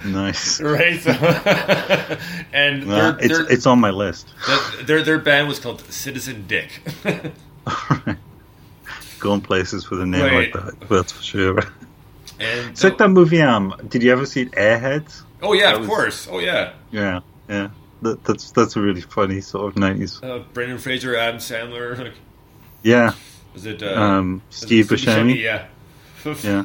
[0.05, 1.01] nice, right?
[1.01, 1.13] So,
[2.53, 4.29] and they're, it's they're, it's on my list.
[4.83, 6.81] their their band was called Citizen Dick.
[9.21, 10.53] Going places with a name right.
[10.53, 11.59] like that, that's for sure.
[12.41, 13.41] And it's like that movie.
[13.41, 15.23] Um, did you ever see Airheads?
[15.41, 16.29] Oh yeah, that of was, course.
[16.31, 16.73] Oh yeah.
[16.91, 17.71] Yeah, yeah.
[18.03, 20.21] That, that's that's a really funny sort of nineties.
[20.23, 22.13] Uh, Brendan Fraser, Adam Sandler.
[22.83, 23.15] Yeah.
[23.55, 25.41] Was it uh, um, Steve Buscemi?
[25.41, 25.67] Yeah.
[26.25, 26.63] yeah.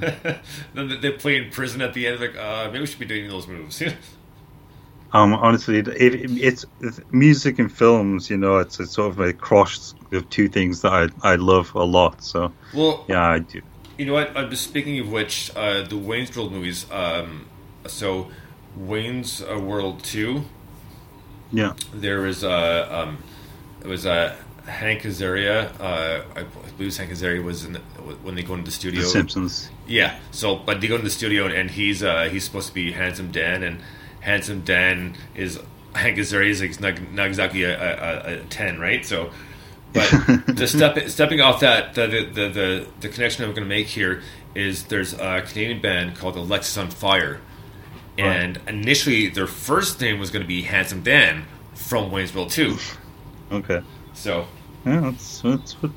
[0.74, 2.20] then they play in prison at the end.
[2.20, 3.82] Like, uh, maybe we should be doing those moves.
[5.14, 8.30] um, honestly, it, it, it's, it's, music and films.
[8.30, 11.74] You know, it's, it's sort of a cross of two things that I I love
[11.76, 12.24] a lot.
[12.24, 13.62] So, well, yeah, I do.
[13.98, 14.36] You know what?
[14.36, 16.86] I'm just speaking of which, uh, the Wayne's World movies.
[16.92, 17.48] Um,
[17.86, 18.30] so,
[18.76, 20.46] Wayne's uh, World Two.
[21.52, 21.74] Yeah.
[21.94, 23.20] There is uh, um,
[23.82, 26.44] it was a uh, Hank Azaria, uh, I
[26.78, 29.02] believe Hank Azaria was in the, when they go into the studio.
[29.02, 29.70] The Simpsons.
[29.88, 30.18] Yeah.
[30.32, 33.32] So, but they go into the studio and he's uh, he's supposed to be Handsome
[33.32, 33.82] Dan, and
[34.22, 35.60] Handsome Dan is
[35.96, 39.06] Hank Azaria is like not, not exactly a, a, a, ten, right?
[39.06, 39.32] So,
[39.92, 40.10] but
[40.48, 43.88] the step stepping off that, the the the, the, the connection I'm going to make
[43.88, 44.22] here
[44.56, 47.40] is there's a Canadian band called Alexisonfire,
[48.18, 48.70] and right.
[48.70, 51.46] initially their first name was going to be Handsome Dan
[51.76, 52.78] from Wayne's World Two.
[53.52, 53.82] Okay.
[54.14, 54.46] So
[54.86, 55.92] yeah, that's that's what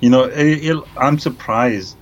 [0.00, 0.24] you know.
[0.24, 1.96] It, it, I'm surprised.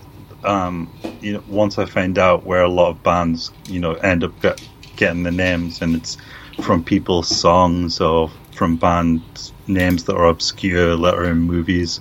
[0.44, 4.24] Um, you know, once I find out where a lot of bands, you know, end
[4.24, 4.60] up get,
[4.96, 6.18] getting the names, and it's
[6.62, 9.22] from people's songs or from band
[9.66, 12.00] names that are obscure, that are in movies.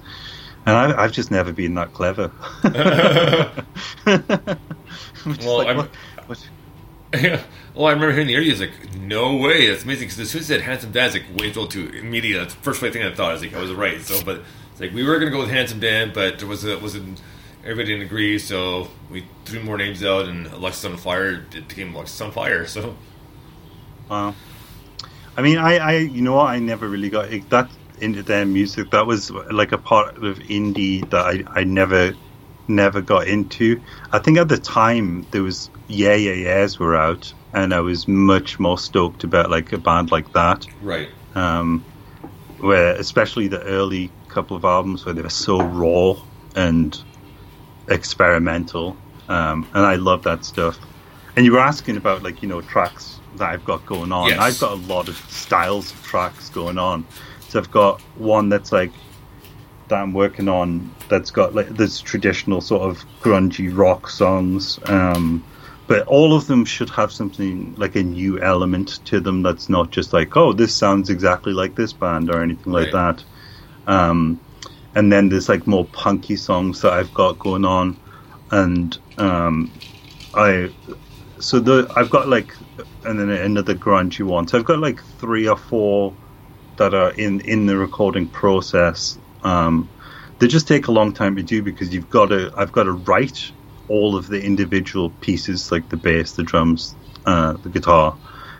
[0.65, 2.31] And I, have just never been that clever.
[4.05, 5.89] well, like, what,
[6.27, 6.49] what?
[7.73, 8.51] well, I remember hearing the interview.
[8.51, 11.05] I was like, "No way, that's amazing!" Because as soon as it said "Handsome Dan,"
[11.05, 12.39] it's like Wayne's World Two immediately.
[12.39, 13.29] That's the first thing I thought.
[13.29, 14.01] I was like, I was right.
[14.01, 16.65] So, but it's like we were going to go with Handsome Dan, but there was
[16.65, 17.21] a, wasn't
[17.63, 22.67] everybody didn't agree, so we threw more names out, and Alexisonfire it became Alexisonfire.
[22.67, 22.95] So,
[24.09, 24.35] wow.
[25.37, 26.47] I mean, I, I, you know what?
[26.47, 28.91] I never really got that into their music.
[28.91, 32.13] That was like a part of indie that I, I never,
[32.67, 33.81] never got into.
[34.11, 38.07] I think at the time there was Yeah Yeah Yeahs were out, and I was
[38.07, 40.65] much more stoked about like a band like that.
[40.81, 41.09] Right.
[41.35, 41.83] Um,
[42.59, 46.15] where especially the early couple of albums where they were so raw
[46.55, 46.97] and
[47.87, 48.95] experimental,
[49.27, 50.77] um, and I love that stuff.
[51.35, 54.29] And you were asking about like you know tracks that I've got going on.
[54.29, 54.39] Yes.
[54.39, 57.05] I've got a lot of styles of tracks going on.
[57.49, 58.91] So I've got one that's like
[59.87, 64.79] that I'm working on that's got like this traditional sort of grungy rock songs.
[64.85, 65.43] Um,
[65.91, 69.91] but all of them should have something like a new element to them that's not
[69.91, 73.17] just like, oh, this sounds exactly like this band or anything like right.
[73.17, 73.91] that.
[73.91, 74.39] Um,
[74.95, 77.99] and then there's like more punky songs that I've got going on,
[78.51, 79.73] and um,
[80.33, 80.69] I
[81.39, 82.55] so the I've got like
[83.03, 84.47] and then another grungy one.
[84.47, 86.13] So I've got like three or four
[86.77, 89.17] that are in in the recording process.
[89.43, 89.89] Um,
[90.39, 92.93] they just take a long time to do because you've got to I've got to
[92.93, 93.51] write
[93.91, 98.17] all of the individual pieces, like the bass, the drums, uh, the guitar,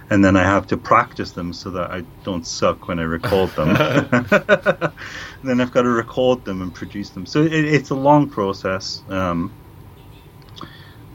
[0.09, 3.49] and then I have to practice them so that I don't suck when I record
[3.51, 3.69] them.
[5.43, 7.25] then I've got to record them and produce them.
[7.25, 9.03] So it, it's a long process.
[9.07, 9.53] Um,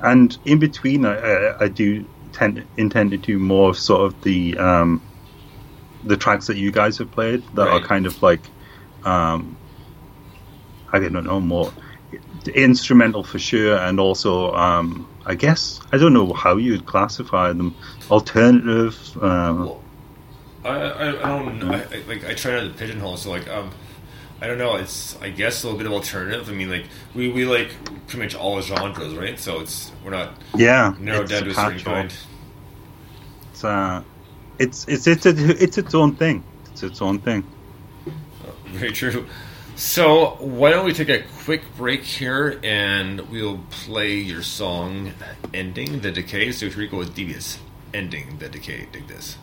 [0.00, 4.22] and in between, I, I, I do tend, intend to do more of sort of
[4.22, 5.02] the um,
[6.04, 7.82] the tracks that you guys have played that right.
[7.82, 8.48] are kind of like
[9.04, 9.58] um,
[10.90, 11.70] I don't know more
[12.48, 17.74] instrumental for sure, and also um, I guess I don't know how you'd classify them.
[18.10, 18.96] Alternative.
[19.16, 19.82] Uh, well,
[20.64, 21.72] I, I, I don't know.
[21.72, 23.16] I, like I try not to pigeonhole.
[23.16, 23.70] So like um,
[24.40, 24.76] I don't know.
[24.76, 26.48] It's I guess a little bit of alternative.
[26.48, 27.70] I mean, like we, we like
[28.06, 29.38] pretty much all genres, right?
[29.38, 32.14] So it's we're not yeah narrowed down to a certain kind.
[33.50, 34.02] It's uh,
[34.58, 36.44] it's it's it's a, it's its own thing.
[36.72, 37.44] It's its own thing.
[38.66, 39.26] very true.
[39.76, 45.12] So why don't we take a quick break here and we'll play your song
[45.52, 47.58] "Ending the Decay." So here we go with Devious,
[47.92, 49.36] "Ending the Decay." Dig this.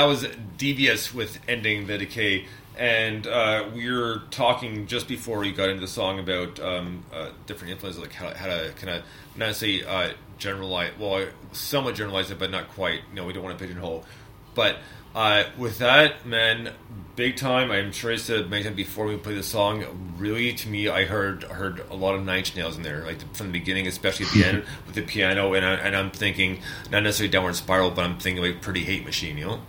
[0.00, 5.52] That was devious with ending the decay, and uh, we were talking just before we
[5.52, 9.02] got into the song about um, uh, different influences, like how, how to kind of
[9.36, 13.00] not say uh, generalize, well, somewhat generalize it, but not quite.
[13.10, 14.06] You know, we don't want to pigeonhole,
[14.54, 14.76] but
[15.14, 16.72] uh, with that, man,
[17.14, 17.70] big time.
[17.70, 20.14] I'm sure I said many times before we play the song.
[20.16, 23.18] Really, to me, I heard heard a lot of Nine Inch Nails in there, like
[23.34, 25.52] from the beginning, especially at the end with the piano.
[25.52, 26.60] And I, and I'm thinking
[26.90, 29.36] not necessarily downward spiral, but I'm thinking like Pretty Hate Machine.
[29.36, 29.60] You know.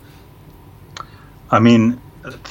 [1.52, 2.00] I mean,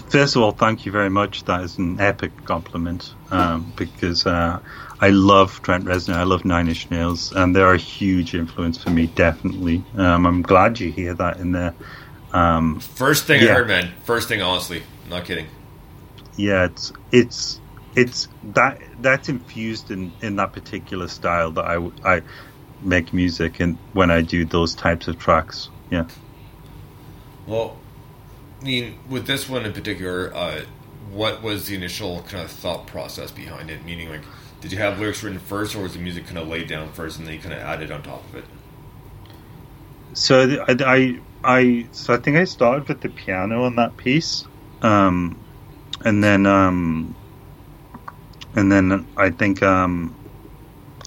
[0.09, 1.43] first of all, thank you very much.
[1.45, 4.59] That is an epic compliment um, because uh,
[5.01, 6.13] I love Trent Reznor.
[6.13, 9.07] I love Nine Inch Nails, and they're a huge influence for me.
[9.07, 11.73] Definitely, um, I'm glad you hear that in there.
[12.31, 13.49] Um, First thing yeah.
[13.49, 13.91] I heard, man.
[14.03, 15.47] First thing, honestly, not kidding.
[16.37, 17.59] Yeah, it's it's
[17.95, 22.21] it's that that's infused in in that particular style that I I
[22.81, 25.69] make music and when I do those types of tracks.
[25.89, 26.07] Yeah.
[27.47, 27.80] Well,
[28.61, 30.61] I mean, with this one in particular, uh,
[31.11, 33.83] what was the initial kind of thought process behind it?
[33.83, 34.21] Meaning, like,
[34.61, 37.17] did you have lyrics written first, or was the music kind of laid down first
[37.17, 38.45] and then you kind of added on top of it?
[40.13, 44.45] So I, I I so I think I started with the piano on that piece,
[44.81, 45.39] um,
[46.05, 47.15] and then um,
[48.55, 50.15] and then I think um,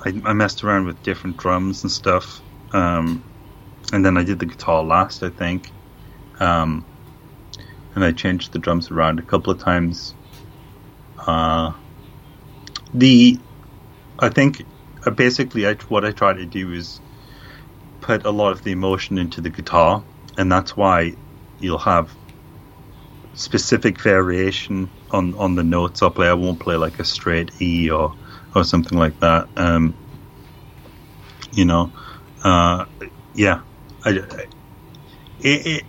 [0.05, 2.41] I, I, messed around with different drums and stuff,
[2.73, 3.23] um,
[3.93, 5.71] and then I did the guitar last, I think.
[6.41, 6.85] Um,
[7.95, 10.15] and I changed the drums around a couple of times.
[11.19, 11.73] Uh,
[12.93, 13.39] the
[14.19, 14.65] I think
[15.05, 17.01] uh, basically I, what I try to do is
[18.01, 20.03] put a lot of the emotion into the guitar,
[20.37, 21.15] and that's why
[21.61, 22.11] you'll have
[23.35, 26.29] specific variation on, on the notes I'll play.
[26.29, 28.15] I won't play like a straight E or
[28.55, 29.49] or something like that.
[29.57, 29.95] Um,
[31.53, 31.93] you know,
[32.45, 32.85] uh,
[33.35, 33.63] yeah,
[34.05, 34.47] I, I,
[35.41, 35.85] it, it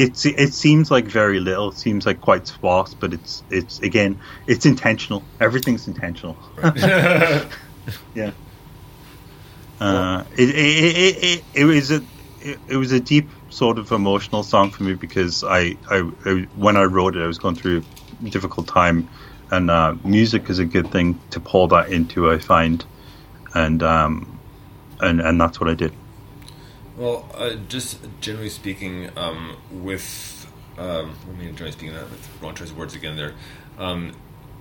[0.00, 1.68] it's it seems like very little.
[1.70, 5.22] It seems like quite sparse, but it's it's again it's intentional.
[5.40, 6.36] Everything's intentional.
[8.14, 8.32] yeah.
[9.78, 12.02] Uh, it, it, it, it, it was a
[12.40, 16.46] it, it, was a deep sort of emotional song for me because I, I, I
[16.56, 17.82] when I wrote it I was going through
[18.24, 19.08] a difficult time
[19.50, 22.84] and uh, music is a good thing to pour that into I find
[23.54, 24.38] and um,
[25.00, 25.92] and and that's what I did.
[27.00, 32.54] Well, uh, just generally speaking, um, with um, I mean, generally speaking, that with wrong
[32.54, 33.32] choice of words again there.
[33.78, 34.12] Um,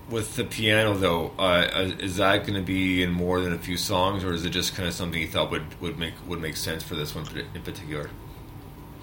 [0.09, 3.75] with the piano, though, uh, is that going to be in more than a few
[3.75, 6.55] songs, or is it just kind of something you thought would, would make would make
[6.55, 8.09] sense for this one in particular?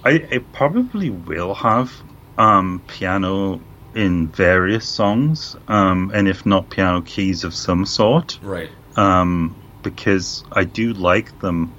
[0.03, 1.93] I, I probably will have
[2.39, 3.61] um, piano
[3.95, 8.71] in various songs, um, and if not piano keys of some sort, right?
[8.97, 11.75] Um, because I do like them,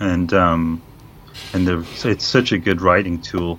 [0.00, 0.82] and um,
[1.52, 3.58] and it's such a good writing tool.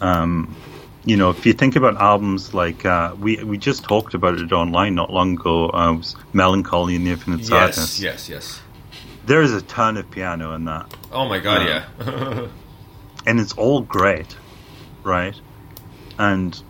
[0.00, 0.56] Um,
[1.04, 4.52] you know, if you think about albums like uh, we we just talked about it
[4.52, 8.60] online not long ago, uh, was "Mellon Collie and the Infinite Sadness." Yes, yes, yes.
[9.24, 10.92] There is a ton of piano in that.
[11.10, 12.46] Oh my god, uh, yeah.
[13.26, 14.36] and it's all great,
[15.02, 15.38] right?
[16.18, 16.60] And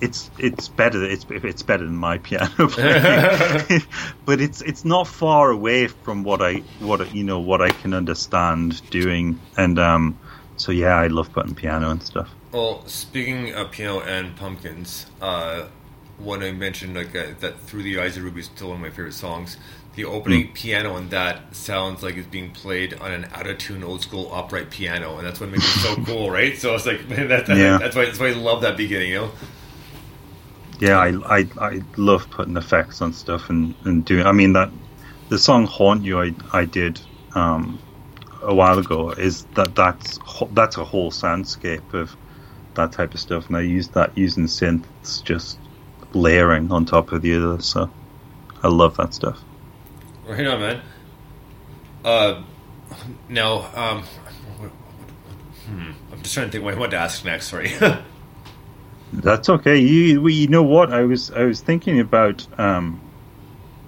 [0.00, 3.82] it's it's better it's it's better than my piano playing,
[4.24, 7.94] but it's it's not far away from what I what you know what I can
[7.94, 10.18] understand doing, and um,
[10.56, 12.30] so yeah, I love putting piano and stuff.
[12.52, 15.66] Well, speaking of piano and pumpkins, uh,
[16.18, 18.82] when I mentioned like uh, that "Through the Eyes of Ruby" is still one of
[18.82, 19.56] my favorite songs.
[19.94, 20.54] The opening mm.
[20.54, 24.28] piano on that sounds like it's being played on an out of tune old school
[24.34, 26.58] upright piano, and that's what makes it so cool, right?
[26.58, 27.78] So it's like man, that, that, yeah.
[27.78, 29.30] that's why that's why I love that beginning, you know
[30.80, 34.26] yeah, I, I I love putting effects on stuff and, and doing.
[34.26, 34.70] I mean that
[35.28, 37.00] the song "Haunt You" I I did
[37.34, 37.78] um,
[38.42, 40.18] a while ago is that that's
[40.52, 42.16] that's a whole soundscape of
[42.74, 45.58] that type of stuff, and I used that using synths just
[46.12, 47.62] layering on top of the other.
[47.62, 47.90] So
[48.62, 49.40] I love that stuff.
[50.26, 50.82] Right on, man.
[52.04, 52.42] Uh,
[53.28, 54.02] now, um,
[55.66, 57.48] hmm, I'm just trying to think what I want to ask next.
[57.48, 57.72] Sorry.
[59.22, 59.78] That's okay.
[59.78, 60.92] You, you know what?
[60.92, 63.00] I was I was thinking about um,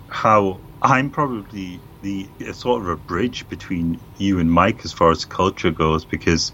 [0.09, 5.25] how I'm probably the sort of a bridge between you and Mike as far as
[5.25, 6.53] culture goes because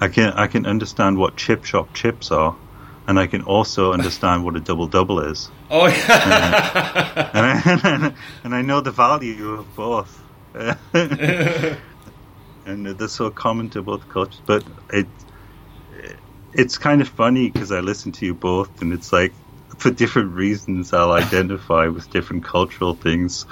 [0.00, 2.56] I can I can understand what chip shop chips are,
[3.06, 5.48] and I can also understand what a double double is.
[5.70, 10.20] Oh yeah, and, I, and I know the value of both.
[12.66, 15.06] and they're so common to both cultures, but it
[16.52, 19.32] it's kind of funny because I listen to you both, and it's like
[19.78, 23.46] for different reasons I'll identify with different cultural things,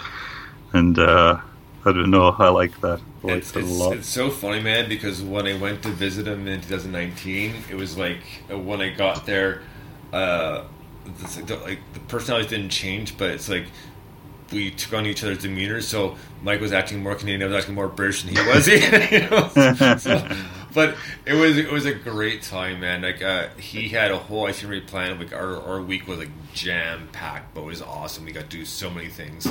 [0.72, 1.40] and uh,
[1.84, 2.34] I don't know.
[2.38, 3.01] I like that.
[3.22, 3.96] I like it's, it's, a lot.
[3.96, 7.96] It's so funny, man, because when I went to visit him in 2019, it was
[7.96, 8.20] like
[8.51, 9.62] uh, when I got there,
[10.12, 10.64] uh,
[11.05, 13.66] the, like the personalities didn't change, but it's like
[14.53, 15.80] we took on each other's demeanor.
[15.80, 18.66] So Mike was acting more Canadian, I was acting more British than he was.
[19.11, 19.49] you know?
[19.99, 20.28] so,
[20.75, 20.97] but
[21.27, 23.03] it was it was a great time, man.
[23.03, 25.19] Like uh, he had a whole itinerary plan.
[25.19, 28.25] Like our, our week was like jam packed, but it was awesome.
[28.25, 29.51] We got to do so many things,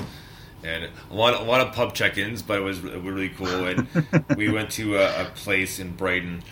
[0.64, 3.66] and a lot a lot of pub check ins, but it was really cool.
[3.68, 3.88] And
[4.36, 6.44] we went to a, a place in Brighton,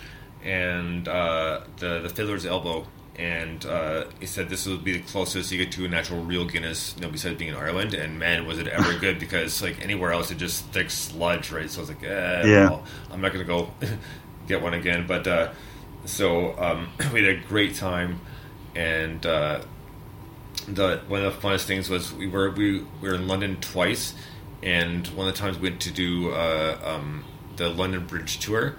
[0.42, 2.86] and uh, the the Fiddler's Elbow.
[3.18, 6.44] And uh, he said this would be the closest you get to a natural real
[6.44, 7.94] Guinness, you know, besides being in Ireland.
[7.94, 11.70] And man, was it ever good because like anywhere else, it just thick sludge, right?
[11.70, 13.70] So I was like, eh, yeah, well, I'm not gonna go
[14.46, 15.06] get one again.
[15.06, 15.52] But uh,
[16.04, 18.20] so um, we had a great time,
[18.74, 19.60] and uh,
[20.68, 24.14] the one of the funnest things was we were we, we were in London twice,
[24.62, 27.24] and one of the times we went to do uh, um,
[27.56, 28.76] the London Bridge tour,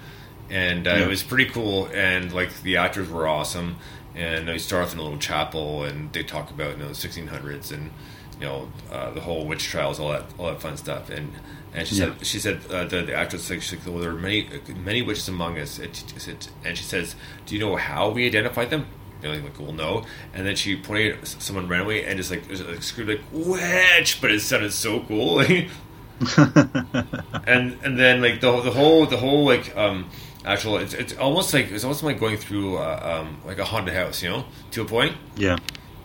[0.50, 1.04] and uh, yeah.
[1.04, 1.88] it was pretty cool.
[1.94, 3.78] And like the actors were awesome,
[4.16, 6.94] and they start off in a little chapel, and they talk about you know the
[6.94, 7.92] 1600s and
[8.40, 11.32] you know uh, the whole witch trials, all that all that fun stuff, and
[11.78, 12.06] and she yeah.
[12.06, 14.50] said, she said uh, the, the actress said, well, there are many
[14.84, 15.78] many witches among us.
[15.78, 15.96] And
[16.76, 17.16] she says,
[17.46, 18.88] do you know how we identify them?
[19.22, 20.04] You know, like, well, no.
[20.34, 24.32] And then she pointed at someone randomly and just like, like screamed like witch, but
[24.32, 25.40] it sounded so cool.
[25.42, 25.70] and
[27.46, 30.10] and then like the the whole the whole like um
[30.46, 33.94] actual it's it's almost like it's almost like going through uh, um like a haunted
[33.94, 35.16] house, you know, to a point.
[35.36, 35.58] Yeah.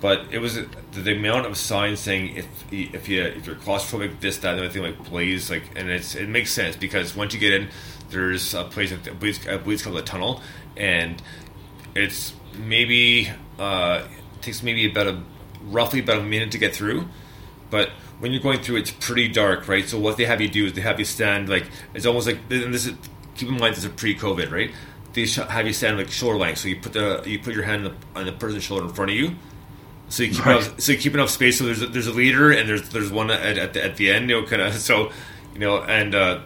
[0.03, 0.59] But it was
[0.91, 4.83] the, amount of signs saying if if you if you're claustrophobic, this that and everything
[4.83, 7.69] like blaze like, and it's it makes sense because once you get in,
[8.11, 10.43] there's a place that bleeds, uh, bleeds called the tunnel,
[10.77, 11.23] and
[11.95, 13.31] it's maybe
[13.61, 14.03] uh,
[14.41, 15.23] takes maybe about a
[15.67, 17.09] roughly about a minute to get through,
[17.71, 19.89] but when you're going through, it's pretty dark, right?
[19.89, 22.39] So what they have you do is they have you stand like it's almost like
[22.51, 22.95] and this is
[23.37, 24.73] keep in mind this is pre-COVID, right?
[25.13, 27.87] They have you stand like shoulder length, so you put the you put your hand
[27.87, 29.37] on the, on the person's shoulder in front of you,
[30.13, 30.63] so you keep right.
[30.63, 31.57] enough, so you keep enough space.
[31.57, 34.11] So there's a, there's a leader and there's there's one at, at the, at the
[34.11, 35.11] end, you know, kind of so
[35.55, 36.41] you know, and uh,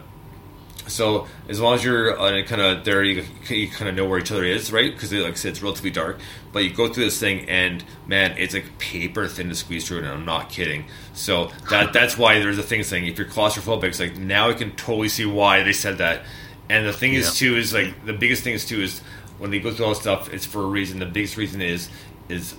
[0.87, 4.19] so as long as you're uh, kind of there, you, you kind of know where
[4.19, 4.93] each other is, right?
[4.93, 6.17] Because like I said, it's relatively dark.
[6.53, 9.97] But you go through this thing, and man, it's like paper thin to squeeze through.
[9.97, 10.85] And I'm not kidding.
[11.13, 14.53] So that that's why there's a thing saying if you're claustrophobic, it's like now I
[14.53, 16.23] can totally see why they said that.
[16.69, 17.19] And the thing yeah.
[17.19, 19.01] is too is like the biggest thing is too is
[19.39, 20.99] when they go through all this stuff, it's for a reason.
[20.99, 21.89] The biggest reason is
[22.29, 22.55] is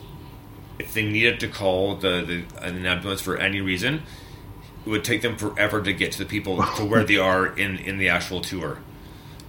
[0.78, 4.02] if they needed to call the, the an ambulance for any reason,
[4.86, 7.78] it would take them forever to get to the people to where they are in
[7.78, 8.78] in the actual tour.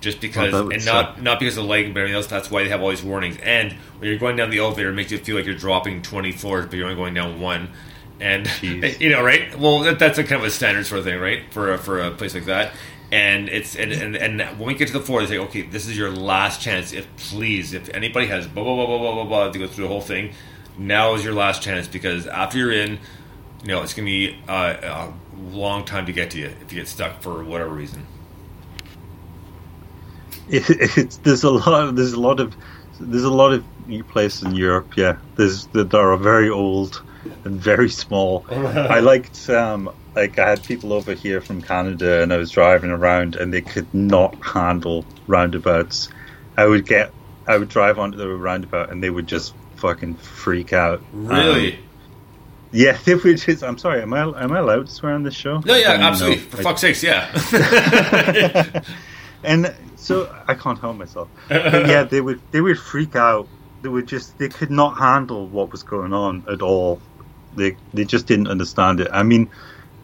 [0.01, 1.21] Just because, oh, and not suck.
[1.21, 2.27] not because of lighting, but everything else.
[2.27, 3.37] That's why they have all these warnings.
[3.43, 6.31] And when you're going down the elevator, it makes you feel like you're dropping 20
[6.31, 7.69] floors, but you're only going down one.
[8.21, 8.97] And Jeez.
[9.01, 9.57] you know, right?
[9.59, 11.51] Well, that, that's a kind of a standard sort of thing, right?
[11.51, 12.73] For a, for a place like that.
[13.11, 15.87] And it's and, and and when we get to the floor, they say, okay, this
[15.87, 16.93] is your last chance.
[16.93, 19.85] If please, if anybody has blah blah blah blah blah blah blah to go through
[19.85, 20.31] the whole thing,
[20.79, 22.99] now is your last chance because after you're in,
[23.61, 25.13] you know, it's gonna be uh, a
[25.51, 28.05] long time to get to you if you get stuck for whatever reason.
[30.51, 32.55] It, it's there's a lot there's a lot of
[32.99, 33.63] there's a lot of
[34.07, 34.97] places in Europe.
[34.97, 37.03] Yeah, there's that are very old
[37.43, 38.45] and very small.
[38.49, 42.89] I liked um, like I had people over here from Canada, and I was driving
[42.89, 46.09] around, and they could not handle roundabouts.
[46.57, 47.13] I would get
[47.47, 51.01] I would drive onto the roundabout, and they would just fucking freak out.
[51.13, 51.73] Really?
[51.73, 51.79] Um,
[52.71, 53.63] yeah, they would just.
[53.63, 54.01] I'm sorry.
[54.01, 55.59] Am I am I allowed to swear on this show?
[55.59, 56.37] No, yeah, absolutely.
[56.37, 57.31] For fuck's sakes, yeah.
[59.43, 61.29] and so I can't help myself.
[61.47, 63.47] But yeah, they would they would freak out.
[63.81, 67.01] They would just they could not handle what was going on at all.
[67.55, 69.07] They they just didn't understand it.
[69.11, 69.49] I mean,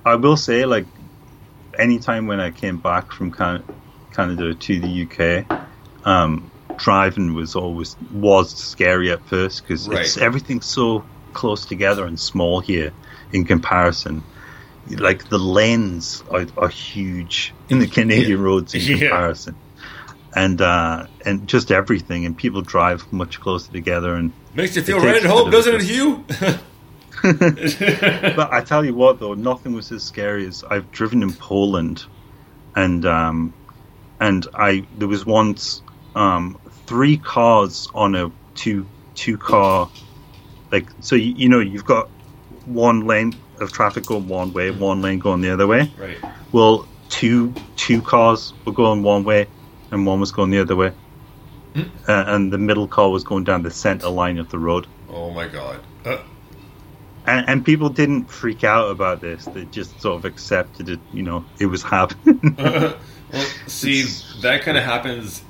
[0.05, 0.85] I will say like
[1.77, 5.59] anytime when I came back from Canada to the UK,
[6.05, 10.17] um, driving was always was scary at first because right.
[10.17, 12.91] everything's so close together and small here
[13.31, 14.23] in comparison.
[14.89, 18.45] Like the lanes are, are huge in the Canadian yeah.
[18.45, 18.97] roads in yeah.
[18.97, 19.55] comparison,
[20.35, 22.25] and uh, and just everything.
[22.25, 25.81] And people drive much closer together and makes you feel right at home, doesn't it,
[25.81, 26.23] Hugh?
[27.25, 32.05] but I tell you what, though, nothing was as scary as I've driven in Poland,
[32.75, 33.53] and um,
[34.19, 35.81] and I there was once
[36.15, 39.89] um, three cars on a two two car
[40.71, 42.09] like so you, you know you've got
[42.65, 45.91] one lane of traffic going one way, one lane going the other way.
[45.97, 46.17] Right.
[46.51, 49.47] Well, two two cars were going one way,
[49.91, 50.91] and one was going the other way,
[51.73, 51.89] mm.
[52.07, 54.87] uh, and the middle car was going down the center line of the road.
[55.09, 55.79] Oh my god!
[56.05, 56.17] Uh.
[57.27, 60.99] And, and, people didn't freak out about this; they just sort of accepted it.
[61.11, 62.55] You know, it was happening.
[62.59, 62.97] well,
[63.65, 64.03] see,
[64.41, 65.41] that kind of happens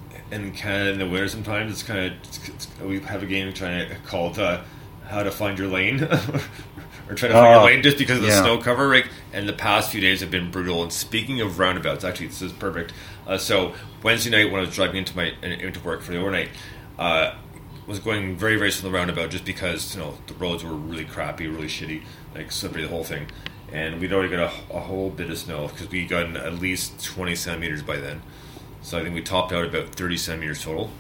[0.44, 1.28] in Canada in the winter.
[1.28, 4.62] Sometimes it's kind of we have a game trying to called uh,
[5.08, 6.04] how to find your lane
[7.10, 8.42] or try to find your lane just because of the yeah.
[8.42, 8.88] snow cover.
[8.88, 9.06] Right?
[9.34, 10.84] And the past few days have been brutal.
[10.84, 12.94] And speaking of roundabouts, actually, this is perfect.
[13.28, 13.74] Uh, so
[14.04, 16.50] Wednesday night when I was driving into my into work for the overnight.
[16.98, 17.36] Uh,
[17.88, 21.48] was going very very slow roundabout just because you know the roads were really crappy,
[21.48, 23.28] really shitty, like slippery the whole thing,
[23.72, 27.04] and we'd already got a, a whole bit of snow because we gotten at least
[27.04, 28.22] twenty centimeters by then.
[28.86, 30.92] So I think we topped out about thirty centimeters total.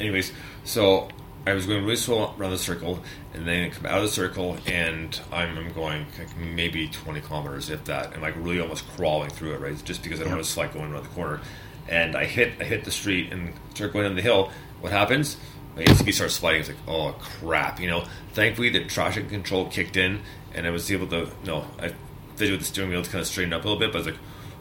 [0.00, 0.32] Anyways,
[0.64, 1.08] so
[1.46, 3.00] I was going really slow around the circle,
[3.32, 7.20] and then I come out of the circle, and I'm, I'm going like maybe 20
[7.20, 9.84] kilometers, if that, and like really almost crawling through it, right?
[9.84, 11.40] Just because I don't want to slide going around the corner.
[11.88, 14.50] And I hit I hit the street and start going down the hill.
[14.80, 15.36] What happens?
[15.76, 16.62] My ACB starts sliding.
[16.62, 18.04] It's like, oh crap, you know.
[18.32, 20.22] Thankfully, the traction control kicked in,
[20.54, 21.94] and I was able to, you know, I
[22.34, 24.02] did with the steering wheel to kind of straighten up a little bit, but I
[24.04, 24.20] was like,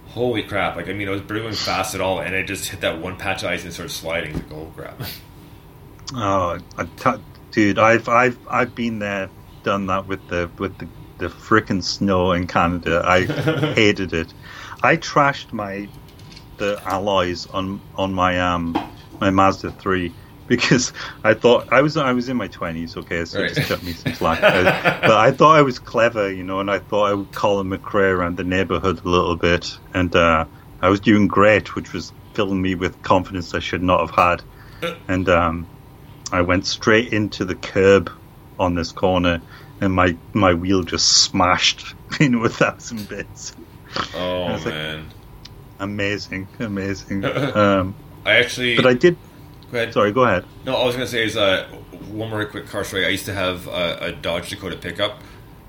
[0.10, 0.76] holy crap!
[0.76, 3.00] Like I mean, I was barely going fast at all, and I just hit that
[3.00, 4.34] one patch of ice and started sliding.
[4.34, 5.02] Like, oh crap.
[6.16, 9.30] Oh, I t- dude, I've I've I've been there,
[9.64, 10.88] done that with the with the
[11.20, 13.04] the freaking snow in Canada.
[13.06, 13.26] I
[13.76, 14.34] hated it.
[14.82, 15.88] I trashed my
[16.58, 18.78] the alloys on on my um
[19.20, 20.14] my Mazda three
[20.50, 20.92] because
[21.24, 22.98] I thought I was I was in my twenties.
[22.98, 23.54] Okay, so Right.
[23.54, 24.44] just cut me some slack.
[24.44, 24.64] Uh,
[25.02, 28.12] but I thought I was clever, you know, and I thought I would Colin McRae
[28.14, 30.44] around the neighborhood a little bit, and uh,
[30.82, 34.44] I was doing great, which was filling me with confidence I should not have had.
[35.08, 35.68] And um,
[36.32, 38.10] I went straight into the curb
[38.60, 39.42] on this corner,
[39.82, 43.54] and my my wheel just smashed into a thousand bits.
[44.16, 45.06] Oh was like- man,
[45.80, 47.24] Amazing, amazing.
[47.26, 47.96] um,
[48.26, 48.76] I actually.
[48.76, 49.18] but I did.
[49.72, 49.94] Go ahead.
[49.94, 50.46] Sorry, go ahead.
[50.66, 51.68] No, I was gonna say is uh,
[52.10, 53.06] one more quick car story.
[53.06, 55.22] I used to have uh, a Dodge Dakota pickup,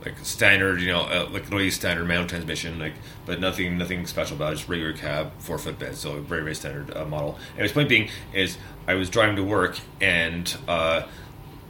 [0.05, 2.95] like standard, you know, uh, like literally standard manual transmission, like,
[3.27, 4.57] but nothing, nothing special about it.
[4.57, 7.39] Just regular cab, four foot bed, so very, very standard uh, model.
[7.53, 11.03] And his point being is, I was driving to work and uh,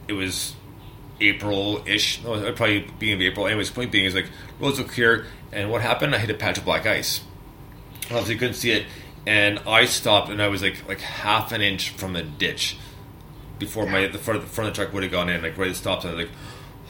[0.07, 0.55] it was
[1.19, 3.47] April-ish, no, it'd probably beginning of April.
[3.47, 4.27] Anyways, point being is like
[4.59, 6.15] roads look clear, and what happened?
[6.15, 7.21] I hit a patch of black ice.
[8.05, 8.85] Obviously, couldn't see it,
[9.25, 12.77] and I stopped, and I was like like half an inch from the ditch
[13.59, 15.67] before my the front, the front of the truck would have gone in, like right
[15.67, 16.13] at the stop sign.
[16.13, 16.35] I was like,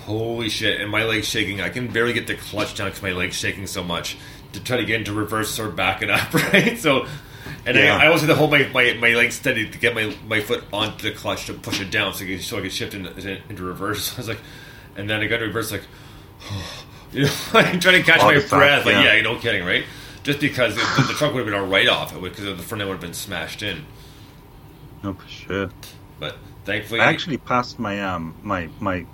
[0.05, 0.79] holy shit!
[0.81, 1.61] And my legs shaking.
[1.61, 4.17] I can barely get the clutch down because my legs shaking so much
[4.53, 6.77] to try to get into reverse or back it up, right?
[6.77, 7.05] So,
[7.65, 7.97] and Yeah.
[7.97, 10.41] I, I always had to hold my, my, my legs steady to get my, my
[10.41, 12.93] foot onto the clutch to push it down so I could, so I could shift
[12.93, 14.13] into, into reverse.
[14.15, 14.39] I was like,
[14.95, 15.83] and then I got to reverse like,
[17.13, 18.85] you know, I'm trying to catch All my breath.
[18.85, 19.13] Like, yeah.
[19.13, 19.85] yeah, no kidding, right?
[20.23, 22.81] Just because it, the, the truck would have been a write off because the front
[22.81, 23.85] end would have been smashed in.
[25.03, 25.69] No, for sure.
[26.19, 29.05] But thankfully, I actually passed my um my my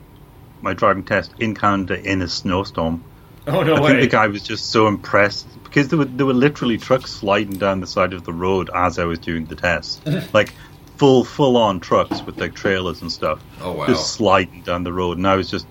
[0.62, 3.04] my driving test in Canada in a snowstorm.
[3.48, 3.88] oh no I way.
[3.90, 7.58] think the guy was just so impressed because there were there were literally trucks sliding
[7.58, 10.54] down the side of the road as I was doing the test, like
[10.98, 13.86] full full on trucks with like trailers and stuff, Oh, wow.
[13.88, 15.68] just sliding down the road, and I was just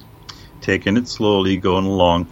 [0.62, 2.26] taking it slowly, going along.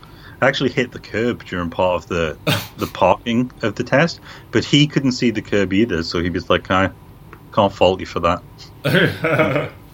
[0.45, 2.37] I actually hit the curb during part of the
[2.77, 4.21] the parking of the test,
[4.51, 6.91] but he couldn't see the curb either, so he was like, "I
[7.53, 9.73] can't fault you for that."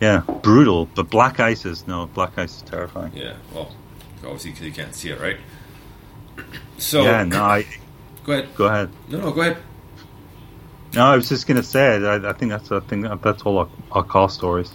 [0.00, 0.86] Yeah, brutal.
[0.86, 3.12] But black ice is no black ice is terrifying.
[3.16, 3.74] yeah, well,
[4.22, 5.38] obviously because you can't see it, right?
[6.78, 7.66] So yeah, no, I,
[8.24, 8.54] go ahead.
[8.54, 8.90] go ahead.
[9.08, 9.56] No, no, go ahead.
[10.94, 11.96] No, I was just gonna say.
[11.96, 14.70] I, I think that's I think that's all our, our car stories.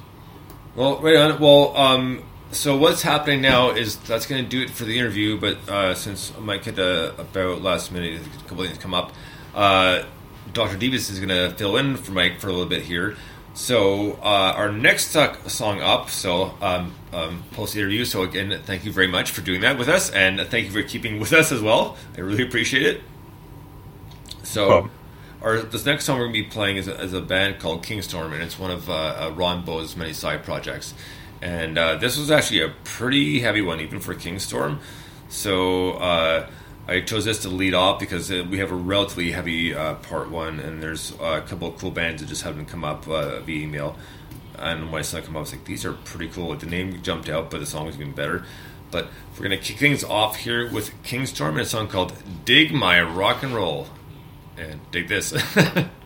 [0.76, 1.40] Well, right on.
[1.40, 5.40] Well, um, so what's happening now is that's going to do it for the interview.
[5.40, 9.12] But uh, since might get a, about last minute, a couple things come up.
[9.54, 10.04] Uh,
[10.54, 10.78] Dr.
[10.78, 13.16] Davis is going to fill in for Mike for a little bit here.
[13.56, 18.04] So uh, our next song up, so um, um, post interview.
[18.04, 20.82] So again, thank you very much for doing that with us, and thank you for
[20.82, 21.98] keeping with us as well.
[22.18, 23.02] I really appreciate it.
[24.44, 24.68] So.
[24.68, 24.92] Problem.
[25.44, 27.84] Our, this next song we're going to be playing is a, is a band called
[27.84, 30.94] Kingstorm, and it's one of uh, uh, Ron Bowes' many side projects.
[31.44, 34.80] And uh, this was actually a pretty heavy one, even for Kingstorm.
[35.28, 36.48] So uh,
[36.88, 40.32] I chose this to lead off because uh, we have a relatively heavy uh, part
[40.32, 43.62] one, and there's a couple of cool bands that just haven't come up uh, via
[43.62, 43.98] email.
[44.58, 46.48] And when I saw it come up, I was like, these are pretty cool.
[46.48, 48.46] Like, the name jumped out, but the song was even better.
[48.90, 52.14] But we're going to kick things off here with Kingstorm and a song called
[52.46, 53.90] Dig My Rock and Roll
[54.58, 55.34] and dig this.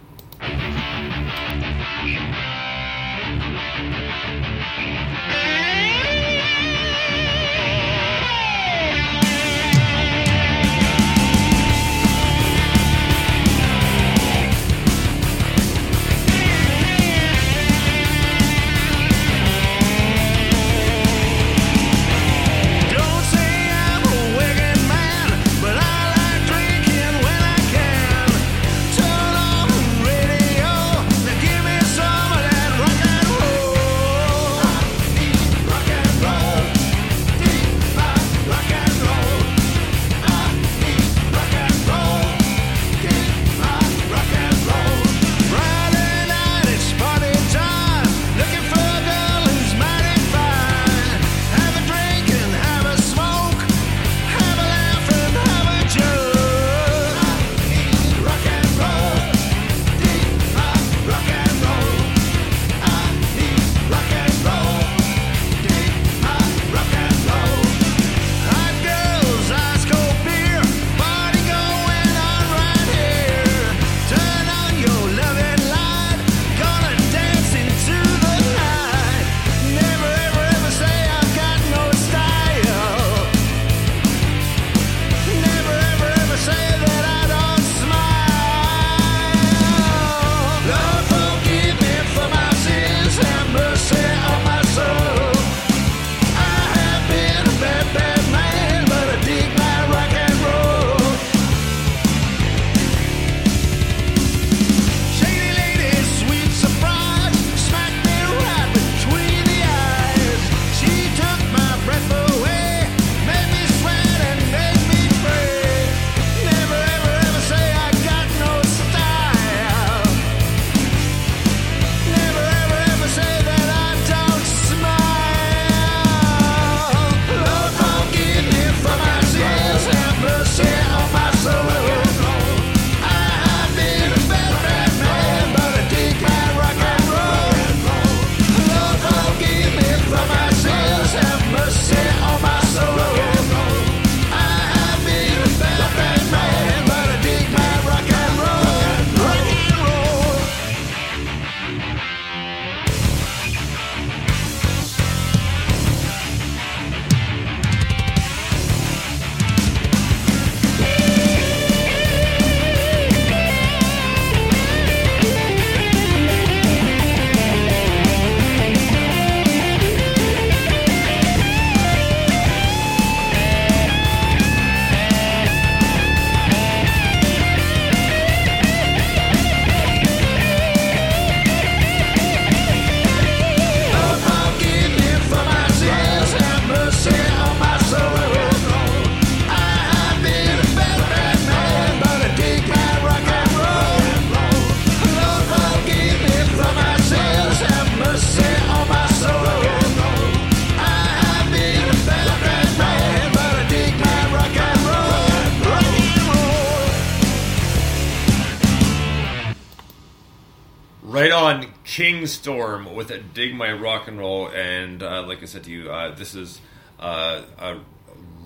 [212.98, 214.48] with a Dig My Rock and Roll.
[214.50, 216.60] And uh, like I said to you, uh, this is
[217.00, 217.78] uh, a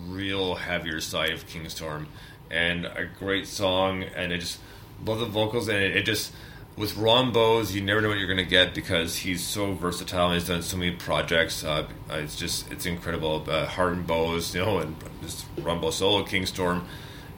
[0.07, 2.07] real heavier side of King Storm.
[2.49, 4.03] And a great song.
[4.03, 4.59] And I just
[5.05, 5.69] love the vocals.
[5.69, 6.33] And it, it just,
[6.75, 10.31] with Ron Bowes, you never know what you're going to get because he's so versatile
[10.31, 11.63] and he's done so many projects.
[11.63, 13.45] Uh, it's just, it's incredible.
[13.47, 16.85] Uh, and Bowes, you know, and just Ron Bowes solo, King Storm.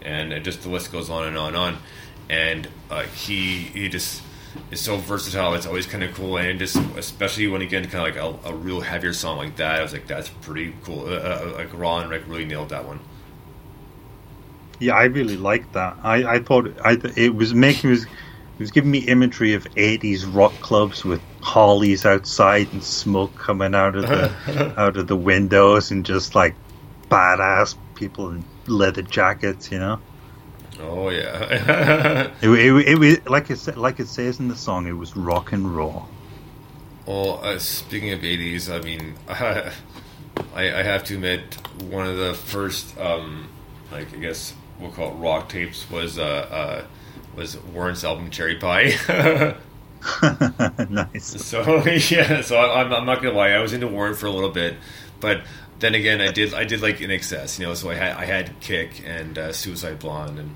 [0.01, 1.78] And it just the list goes on and on and on.
[2.28, 4.24] And uh, he, he just
[4.71, 5.53] is so versatile.
[5.53, 8.45] It's always kind of cool, and just especially when you get into kind of like
[8.45, 11.05] a, a real heavier song like that, I was like, that's pretty cool.
[11.05, 12.99] Uh, uh, like Ron like really nailed that one.
[14.79, 15.97] Yeah, I really liked that.
[16.03, 19.63] I, I thought I it was making it was, it was giving me imagery of
[19.75, 25.15] '80s rock clubs with Harleys outside and smoke coming out of the out of the
[25.15, 26.55] windows and just like
[27.09, 29.99] badass people in leather jackets, you know.
[30.80, 32.32] Oh yeah.
[32.41, 34.88] It, it, it, was like it like it says in the song.
[34.88, 36.07] It was rock and roll.
[37.05, 41.55] well, uh, speaking of '80s, I mean, I, I have to admit,
[41.89, 43.49] one of the first, um,
[43.91, 46.86] like I guess we'll call it rock tapes was uh, uh,
[47.36, 48.95] was Warrant's album Cherry Pie.
[50.89, 51.41] nice.
[51.45, 54.32] So yeah, so I, I'm, I'm not gonna lie, I was into Warren for a
[54.32, 54.76] little bit,
[55.19, 55.43] but
[55.80, 57.74] then again, I did I did like INXS, you know.
[57.74, 60.55] So I had I had Kick and uh, Suicide Blonde, and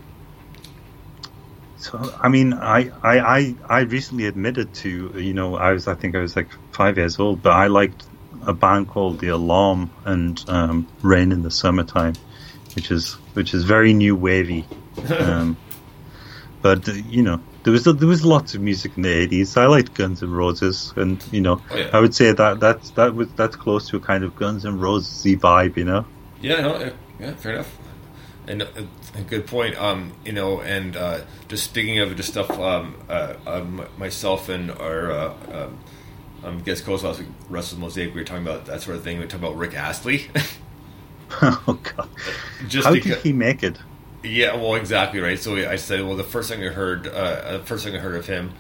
[1.79, 5.95] So I mean, I, I I I recently admitted to you know I was I
[5.95, 8.03] think I was like five years old, but I liked
[8.45, 12.13] a band called The Alarm and um, Rain in the Summertime,
[12.75, 14.65] which is which is very new wavy.
[15.09, 15.57] Um,
[16.61, 19.55] but you know there was there was lots of music in the eighties.
[19.57, 21.89] I liked Guns N' Roses, and you know Oh, yeah.
[21.93, 24.79] I would say that that's that was that's close to a kind of Guns N'
[24.79, 26.05] Roses vibe, you know.
[26.41, 27.77] yeah, no, yeah, yeah, fair enough.
[28.47, 28.67] And uh,
[29.15, 29.75] a good point.
[29.77, 34.71] Um, you know, and uh, just speaking of just stuff, um, uh, um, myself and
[34.71, 35.79] our uh, um,
[36.43, 39.17] um, guest co-host last week, Russell Mosaic, we were talking about that sort of thing.
[39.17, 40.27] We were talking about Rick Astley.
[41.41, 42.09] oh God,
[42.67, 43.77] just how because, did he make it?
[44.23, 45.37] Yeah, well, exactly right.
[45.37, 48.15] So I said, well, the first thing I heard, uh, the first thing I heard
[48.15, 48.53] of him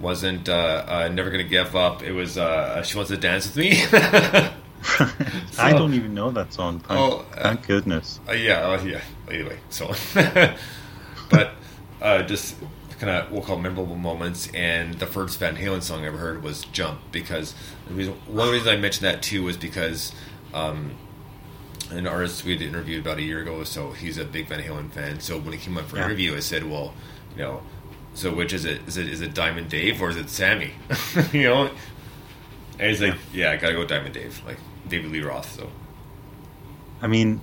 [0.00, 3.56] wasn't uh, uh, "Never Gonna Give Up." It was uh, "She Wants to Dance with
[3.56, 3.82] Me."
[5.64, 6.80] I don't even know that song.
[6.80, 8.20] Thank, Oh, uh, thank goodness.
[8.28, 9.00] Uh, yeah, uh, yeah.
[9.30, 9.92] Anyway, so,
[11.30, 11.52] but
[12.00, 12.56] uh, just
[12.98, 14.48] kind of we'll call memorable moments.
[14.54, 17.54] And the first Van Halen song I ever heard was "Jump" because
[17.88, 20.12] the reason, one of the reasons I mentioned that too was because
[20.54, 20.92] um,
[21.90, 24.90] an artist we had interviewed about a year ago, so he's a big Van Halen
[24.90, 25.20] fan.
[25.20, 26.06] So when he came up for Yeah.
[26.06, 26.94] interview, I said, "Well,
[27.36, 27.62] you know,
[28.14, 28.80] so which is it?
[28.86, 30.72] Is it is it Diamond Dave or is it Sammy?
[31.32, 31.70] you know?"
[32.78, 34.58] And he's like, "Yeah, I gotta go Diamond Dave, like
[34.92, 35.68] David Lee Roth." So.
[37.00, 37.40] I mean,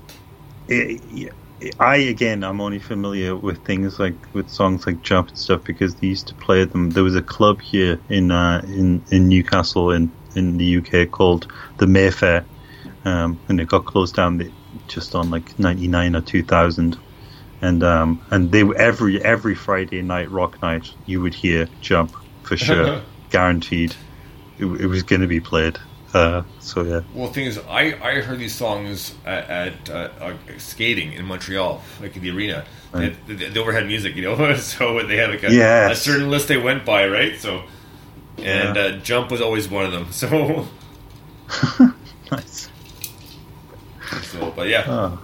[0.69, 1.33] it,
[1.79, 5.95] I again, I'm only familiar with things like with songs like Jump and stuff because
[5.95, 6.91] they used to play them.
[6.91, 11.51] There was a club here in uh, in in Newcastle in in the UK called
[11.77, 12.45] the Mayfair,
[13.03, 14.51] um, and it got closed down
[14.87, 16.97] just on like '99 or 2000.
[17.61, 22.55] And um, and they every every Friday night rock night you would hear Jump for
[22.55, 23.95] sure, guaranteed.
[24.59, 25.77] It, it was going to be played.
[26.13, 27.01] Uh, so yeah.
[27.13, 31.25] Well, the thing is, I, I heard these songs at, at uh, uh, skating in
[31.25, 32.65] Montreal, like in the arena.
[32.91, 33.15] Right.
[33.27, 34.55] The, the, the overhead music, you know.
[34.57, 35.91] so they had like a, Yes.
[35.99, 37.37] a certain list they went by, right?
[37.39, 37.61] So,
[38.37, 38.81] and Yeah.
[38.81, 40.07] uh, Jump was always one of them.
[40.11, 40.67] So,
[42.31, 42.69] nice.
[44.23, 45.19] so but yeah, Oh.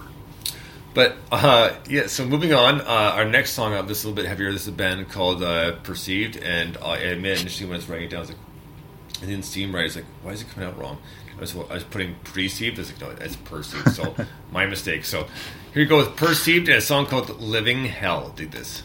[0.94, 2.06] but uh, yeah.
[2.06, 4.52] So moving on, uh, our next song up, this is a little bit heavier.
[4.52, 8.06] This is a band called uh, Perceived, and I admit initially when I was writing
[8.06, 8.38] it down, I was like,
[9.22, 9.82] it didn't seem right.
[9.82, 10.98] I was like, why is it coming out wrong?
[11.36, 12.78] I was, I was putting perceived.
[12.78, 13.90] I was like, no, it's perceived.
[13.92, 14.14] So
[14.50, 15.04] my mistake.
[15.04, 15.26] So
[15.72, 18.82] here you go with perceived and a song called "Living Hell." Dig this.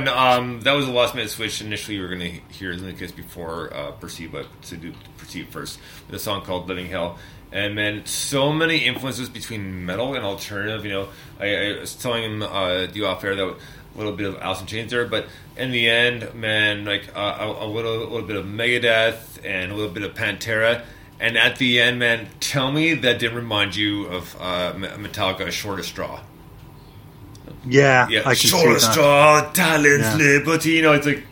[0.00, 1.60] Um, that was a last minute switch.
[1.60, 5.78] Initially, we were going to hear Lucas before uh, Perceive, but to do Perceive first
[6.10, 7.18] a song called Living Hell.
[7.52, 10.84] And man, so many influences between metal and alternative.
[10.86, 14.26] You know, I, I was telling him uh, the off air that a little bit
[14.26, 15.26] of Alice in Chains there, but
[15.56, 19.70] in the end, man, like uh, a, a little, a little bit of Megadeth and
[19.70, 20.82] a little bit of Pantera.
[21.20, 26.20] And at the end, man, tell me that didn't remind you of uh, Shortest Straw.
[27.66, 28.92] Yeah, Yeah, I can Shortest see that.
[28.92, 30.16] Straw, Talents, Yeah.
[30.16, 30.70] Liberty.
[30.70, 31.24] You know, it's like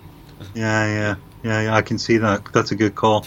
[0.55, 1.75] Yeah, yeah, yeah, yeah.
[1.75, 2.45] I can see that.
[2.53, 3.27] That's a good call.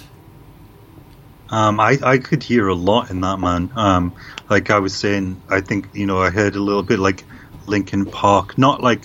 [1.49, 3.69] Um, I I could hear a lot in that man.
[3.75, 4.13] Um,
[4.49, 7.23] like I was saying, I think you know I heard a little bit like
[7.67, 9.01] Linkin Park, not like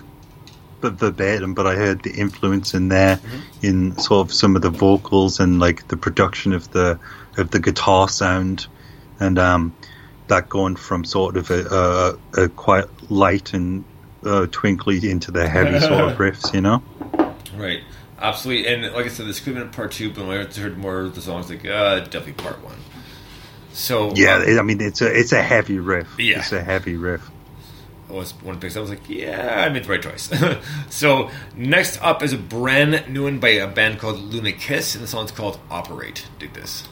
[0.80, 3.18] but verbatim, but I heard the influence in there
[3.62, 6.98] in sort of some of the vocals and like the production of the
[7.36, 8.66] of the guitar sound,
[9.20, 9.74] and um,
[10.28, 13.84] that going from sort of a, a, a quite light and
[14.24, 16.82] uh, twinkly into the heavy sort of riffs, you know.
[17.56, 17.82] Right.
[18.20, 18.66] Absolutely.
[18.72, 21.00] And like I said, this could have been part two, but when I heard more
[21.02, 22.76] of the songs, like, uh, definitely part one.
[23.72, 26.08] So, Yeah, um, I mean it's a it's a heavy riff.
[26.18, 26.40] Yeah.
[26.40, 27.30] It's a heavy riff.
[28.08, 30.32] I was one of the things I was like, yeah, I made the right choice.
[30.88, 35.04] so, next up is a brand new one by a band called Luna Kiss, and
[35.04, 36.26] the song's called Operate.
[36.38, 36.88] Dig this.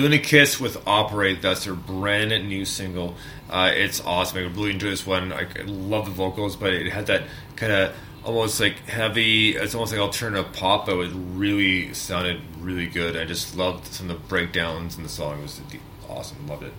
[0.00, 1.42] Lunakiss with Operate.
[1.42, 3.16] That's their brand new single.
[3.48, 4.38] Uh, it's awesome.
[4.38, 5.32] I really enjoy this one.
[5.32, 7.24] I love the vocals, but it had that
[7.56, 7.94] kind of
[8.24, 9.56] almost like heavy.
[9.56, 13.16] It's almost like alternative pop, but it really sounded really good.
[13.16, 15.38] I just loved some of the breakdowns in the song.
[15.38, 15.60] It was
[16.08, 16.46] awesome.
[16.46, 16.72] Loved it.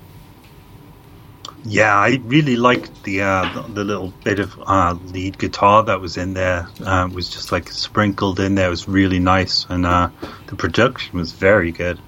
[1.64, 6.18] Yeah, I really liked the uh, the, little bit of uh, lead guitar that was
[6.18, 6.68] in there.
[6.84, 8.68] Uh, was just like sprinkled in there.
[8.68, 10.10] It was really nice, and uh,
[10.48, 12.00] the production was very good.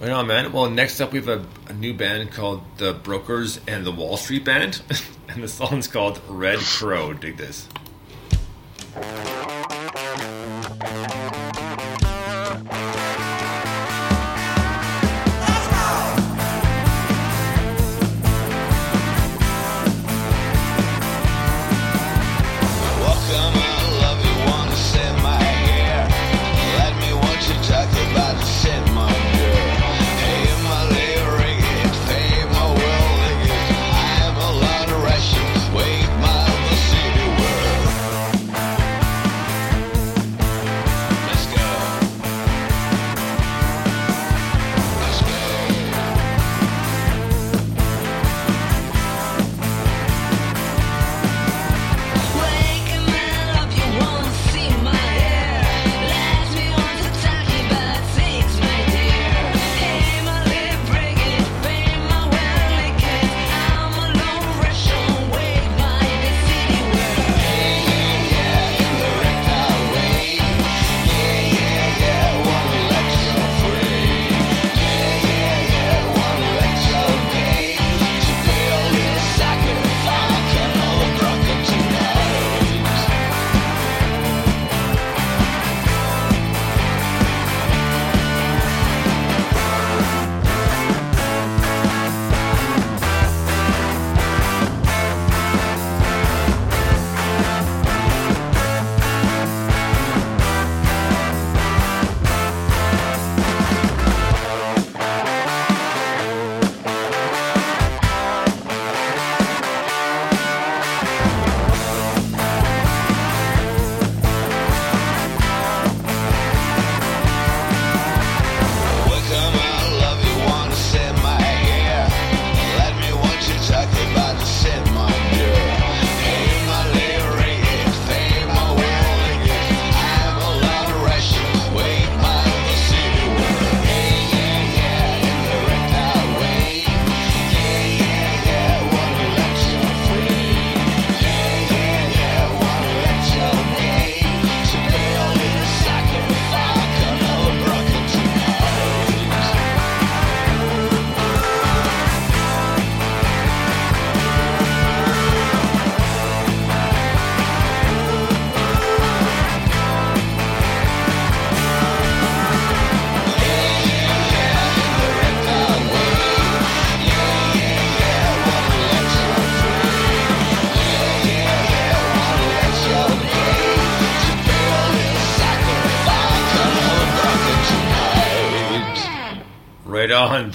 [0.00, 0.52] Right on, man.
[0.52, 4.16] Well, next up we have a, a new band called the Brokers and the Wall
[4.16, 4.80] Street Band,
[5.28, 7.14] and the song's called Red Crow.
[7.14, 7.66] Dig this.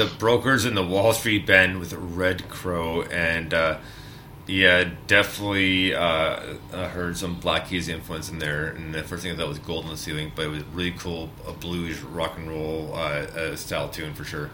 [0.04, 3.78] The Brokers in the Wall Street Band with Red Crow, and uh,
[4.48, 8.68] yeah, definitely uh, uh, heard some Black Keys influence in there.
[8.68, 10.92] And the first thing I thought was Gold on the Ceiling, but it was really
[10.92, 14.50] cool, a blues rock and roll uh, uh, style tune for sure.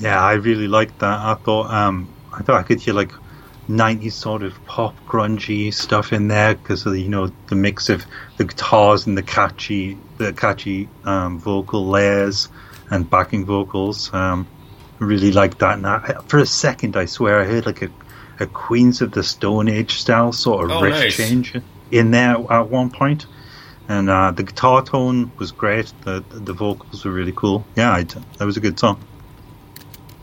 [0.00, 1.20] Yeah, I really liked that.
[1.20, 3.12] I thought um, I thought I could hear like
[3.68, 7.88] 90s sort of pop grungy stuff in there because of the, you know the mix
[7.88, 8.04] of
[8.38, 12.48] the guitars and the catchy the catchy um, vocal layers
[12.90, 14.12] and backing vocals.
[14.12, 14.46] Um,
[14.98, 15.76] really liked that.
[15.78, 17.88] And I, for a second, I swear I heard like a,
[18.40, 21.16] a Queens of the Stone Age style sort of Oh, riff nice.
[21.16, 21.54] change
[21.90, 23.26] in there at one point.
[23.88, 25.92] And uh, the guitar tone was great.
[26.04, 27.66] The the vocals were really cool.
[27.76, 28.98] Yeah, I, that was a good song.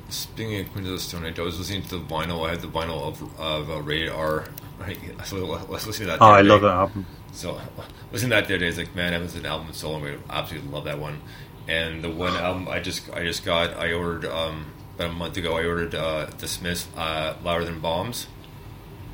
[0.10, 2.46] Speaking of Queens of the Stone Age, I was listening to the vinyl.
[2.48, 4.46] I had the vinyl of, of uh, Rated R.
[4.80, 4.98] Right?
[5.18, 6.22] I was listening to that.
[6.22, 7.06] Oh, I love that album.
[7.34, 7.62] So
[8.12, 9.92] listening to that the other day, it's like, man, I haven't an album in so
[9.92, 10.06] long.
[10.06, 11.22] I absolutely love that one.
[11.68, 15.38] And the one album I just I just got, I ordered um, about a month
[15.38, 15.58] ago.
[15.58, 18.28] I ordered uh, the Smiths uh, "Louder Than Bombs."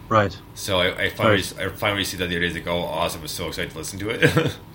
[0.09, 0.37] Right.
[0.55, 1.57] So I, I finally Nice.
[1.57, 2.53] I finally see that the other day.
[2.53, 3.21] Like, oh, awesome!
[3.21, 4.57] I was so excited to listen to it.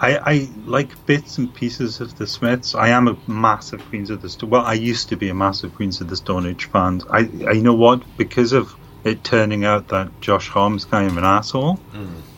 [0.00, 2.76] I, I like bits and pieces of the Smiths.
[2.76, 4.50] I am a massive Queens of the Stone.
[4.50, 7.02] Well, I used to be a massive Queens of the Stone Age fan.
[7.10, 8.02] I, I you know what?
[8.16, 11.80] Because of it turning out that Josh Homme kind of an asshole,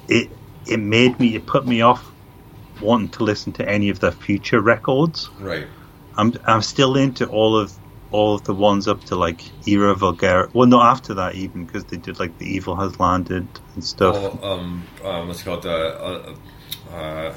[0.09, 0.31] it
[0.67, 2.11] it made me it put me off
[2.81, 5.29] wanting to listen to any of their future records.
[5.39, 5.67] Right.
[6.17, 7.73] I'm I'm still into all of
[8.13, 10.51] all of the ones up to like Era Vulgar.
[10.53, 14.17] Well, not after that even because they did like the Evil Has Landed and stuff.
[14.17, 15.67] Oh, um, um, what's it called?
[15.67, 16.35] Uh, uh,
[16.93, 17.35] uh,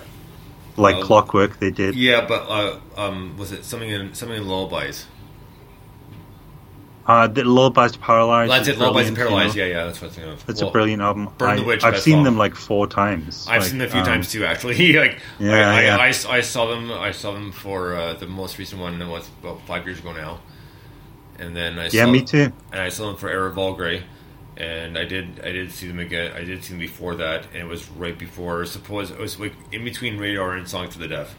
[0.75, 1.03] like oh.
[1.03, 1.95] Clockwork, they did.
[1.95, 5.05] yeah, but uh, um, was it something in something in lullabies?
[7.05, 8.51] Uh, the Lullabies Paralyzed.
[8.51, 8.77] That's it.
[8.77, 9.55] Lullabies and brilliant, you Paralyzed.
[9.55, 9.55] know.
[9.55, 10.45] Yeah, yeah, that's what I'm thinking of.
[10.47, 11.29] It's Well, a brilliant album.
[11.37, 12.23] Burn the Witch, I've seen song.
[12.23, 13.45] them like four times.
[13.47, 14.45] I've Like, seen them a few um, times too.
[14.45, 15.97] Actually, like Yeah, I, I, yeah.
[15.97, 16.91] I, I saw them.
[16.91, 18.99] I saw them for uh, the most recent one.
[19.09, 20.41] Was about five years ago now.
[21.39, 22.51] And then I Yeah, saw, me too.
[22.71, 24.03] And I saw them for Era Vulgare,
[24.57, 26.31] and I did I did see them again.
[26.33, 28.65] I did see them before that, and it was right before.
[28.65, 31.35] Suppose it was like in between Rated R and Song for the Deaf.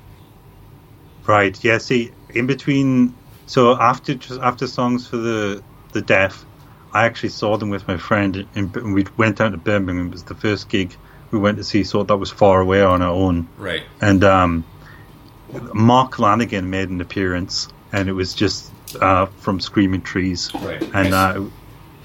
[1.26, 1.62] Right.
[1.64, 1.78] Yeah.
[1.78, 6.44] See, in between, so after just after songs for the the deaf,
[6.92, 10.08] I actually saw them with my friend, and we went down to Birmingham.
[10.08, 10.96] It was the first gig
[11.30, 13.48] we went to see, so that was far away on our own.
[13.56, 13.82] Right.
[14.00, 14.64] And um,
[15.72, 20.82] Mark Lanegan made an appearance, and it was just uh, from Screaming Trees, Right.
[20.94, 21.36] and Nice.
[21.36, 21.44] uh,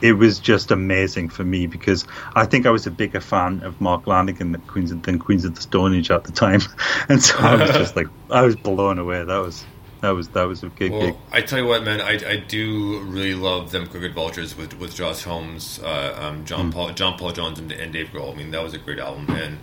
[0.01, 3.81] it was just amazing for me because I think I was a bigger fan of
[3.81, 6.61] Mark Lanegan than Queens of, than Queens of the Stone Age at the time,
[7.09, 9.23] and so I was just like I was blown away.
[9.23, 9.65] That was
[10.01, 11.15] that was that was a big Well, gig.
[11.31, 14.95] I tell you what, man, I, I do really love them Crooked Vultures with with
[14.95, 16.45] Josh Homme, uh, um.
[16.45, 18.33] John Paul John Paul Jones, and, and Dave Grohl.
[18.33, 19.59] I mean, that was a great album, and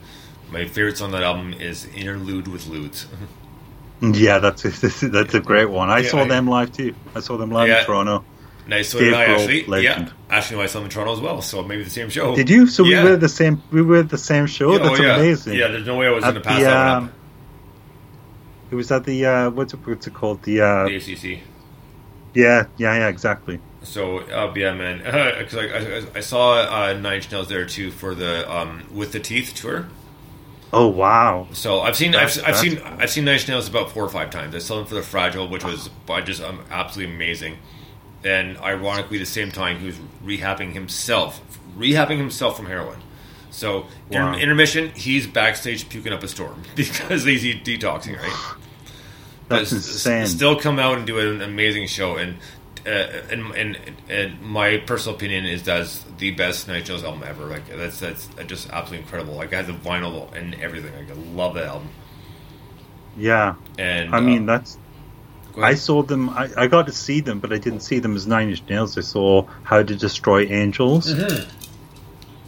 [0.50, 3.06] my favorite song on that album is Interlude with Ludes.
[4.02, 4.68] Yeah, that's a,
[5.08, 5.88] that's a great one.
[5.88, 6.94] I Yeah, saw I- them live too.
[7.14, 7.80] I saw them live Yeah.
[7.80, 8.24] in Toronto.
[8.66, 9.64] nice, so Dave I actually.
[9.64, 10.08] legend.
[10.08, 12.36] Yeah, actually, I saw them in Toronto as well, so maybe the same show.
[12.36, 12.66] Did you?
[12.66, 13.02] So Yeah.
[13.04, 13.62] we were the same.
[13.70, 14.72] We were the same show.
[14.72, 15.16] Yeah, That's oh, yeah.
[15.16, 15.54] amazing.
[15.54, 17.12] Yeah, there's no way I was At going to pass the, that one um.
[18.70, 20.42] It was at the uh, what's it, what's it called?
[20.42, 21.40] The uh, The ACC.
[22.34, 23.60] yeah, yeah, yeah, exactly.
[23.82, 24.98] So uh, yeah, man,
[25.38, 29.12] because I, I, I saw uh, Nine Inch Nails there too for the um, with
[29.12, 29.86] the Teeth tour.
[30.72, 31.46] Oh wow!
[31.52, 32.96] So I've seen That's- I've, I've that's seen cool.
[33.00, 34.54] I've seen Nine Inch Nails about four or five times.
[34.54, 37.58] I saw them for the Fragile, which was uh, just um, absolutely amazing.
[38.24, 41.40] And ironically, the same time he was rehabbing himself,
[41.78, 42.98] rehabbing himself from heroin.
[43.56, 48.54] So inter- intermission, he's backstage puking up a storm because he's de- detoxing, right?
[49.48, 50.26] That's But s- insane.
[50.26, 52.36] Still come out and do an amazing show, and
[52.84, 52.90] uh,
[53.30, 53.78] and, and
[54.10, 57.46] and my personal opinion is that's the best Night Nails album ever.
[57.46, 59.34] Like that's that's just absolutely incredible.
[59.34, 60.94] Like I have the vinyl and everything.
[60.94, 61.88] Like, I love that album.
[63.16, 64.78] yeah, And I mean uh, that's.
[65.58, 66.28] I saw them.
[66.30, 68.98] I, I got to see them, but I didn't see them as Nine Inch Nails.
[68.98, 71.14] I saw How to Destroy Angels,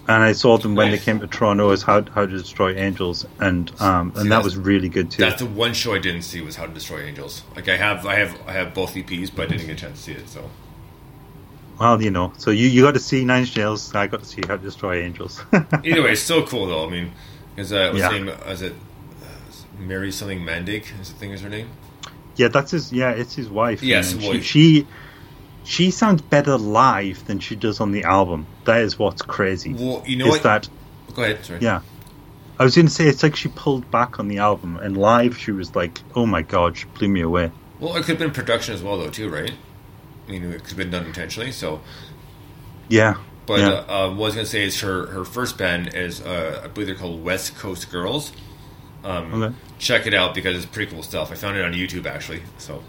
[0.08, 0.98] and I saw them when they.
[0.98, 4.56] Came to Toronto as How How to Destroy Angels, and um, See, and that was
[4.56, 5.22] really good too.
[5.22, 7.42] that's the one show I didn't see was How to Destroy Angels.
[7.54, 9.98] Like I have I have I have both EPs, but I didn't get a chance
[9.98, 10.28] to see it.
[10.28, 10.50] So
[11.78, 13.94] Well, you know, so you, you got to see Nine Inch Nails.
[13.94, 15.40] I got to see How to Destroy Angels.
[15.84, 16.86] either way, it's still cool though.
[16.86, 17.12] I mean,
[17.56, 18.10] is uh, what's Yeah.
[18.10, 18.28] name?
[18.28, 18.72] Is it
[19.22, 19.26] uh,
[19.78, 20.84] Mary something Maandig?
[21.00, 21.68] Is the thing is her name?
[22.36, 22.92] yeah, that's his.
[22.92, 23.82] Yeah, it's his wife.
[23.82, 24.86] Yes, well, she, she
[25.68, 28.46] she sounds better live than she does on the album.
[28.64, 29.74] That is what's crazy.
[29.74, 30.42] Well, you know is what?
[30.44, 30.68] that
[31.14, 31.44] Go ahead.
[31.44, 31.60] Sorry.
[31.60, 31.82] yeah?
[32.58, 35.36] I was going to say it's like she pulled back on the album, and live
[35.38, 38.32] she was like, "Oh my god, she blew me away." Well, it could have been
[38.32, 39.52] production as well, though, too, right?
[40.26, 41.52] I mean, it could have been done intentionally.
[41.52, 41.80] So,
[42.88, 43.14] Yeah,
[43.46, 43.68] but yeah.
[43.68, 43.72] uh,
[44.08, 46.86] uh, what I was gonna say is her her first band is uh, I believe
[46.88, 48.32] they're called West Coast Girls.
[49.04, 49.54] Um, Okay.
[49.78, 51.30] Check it out because it's pretty cool stuff.
[51.30, 52.42] I found it on YouTube actually.
[52.58, 52.82] So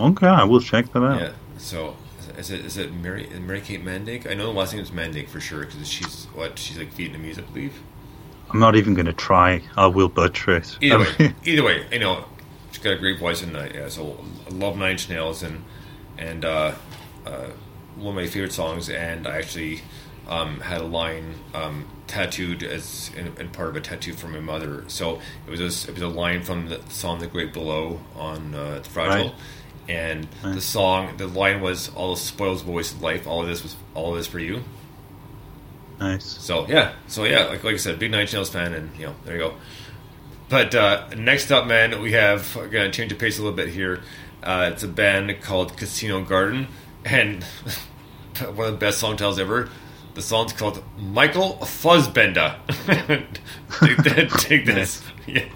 [0.00, 1.20] okay, I will check that out.
[1.20, 1.32] yeah.
[1.58, 1.94] So
[2.36, 4.30] is it is it Mary Mary Kate Maandig?
[4.30, 7.38] I know the last name is Maandig for sure because she's what she's like Vietnamese,
[7.38, 7.80] I believe.
[8.50, 9.62] I'm not even going to try.
[9.76, 10.78] I will butcher it.
[10.80, 12.24] Either way, either way, you know,
[12.70, 15.64] she's got a great voice, and uh, yeah, so I love Nine Inch Nails, and
[16.16, 16.74] and uh,
[17.24, 17.46] uh,
[17.96, 19.80] one of my favorite songs, and I actually
[20.28, 24.40] um, had a line um, tattooed as in, in part of a tattoo from my
[24.40, 24.84] mother.
[24.88, 28.54] So it was a, it was a line from the song "The Great Below" on
[28.54, 29.28] uh, the Fragile.
[29.30, 29.34] Right.
[29.88, 33.26] And the song, the line was "All this spoils voice of life.
[33.26, 34.62] All of this was all of this for you."
[36.00, 36.24] nice.
[36.24, 39.14] So yeah, so yeah, like like I said, big Nine Nails fan, and you know,
[39.24, 39.54] there you go.
[40.48, 43.68] But uh, next up, man, we have we're gonna change the pace a little bit
[43.68, 44.02] here.
[44.42, 46.68] Uh, it's a band called Casino Garden,
[47.04, 47.42] and
[48.54, 49.68] one of the best song titles ever.
[50.14, 52.56] The song's called Michael Fuzzbender.
[53.80, 55.02] take, that, take this.
[55.26, 55.48] Yeah.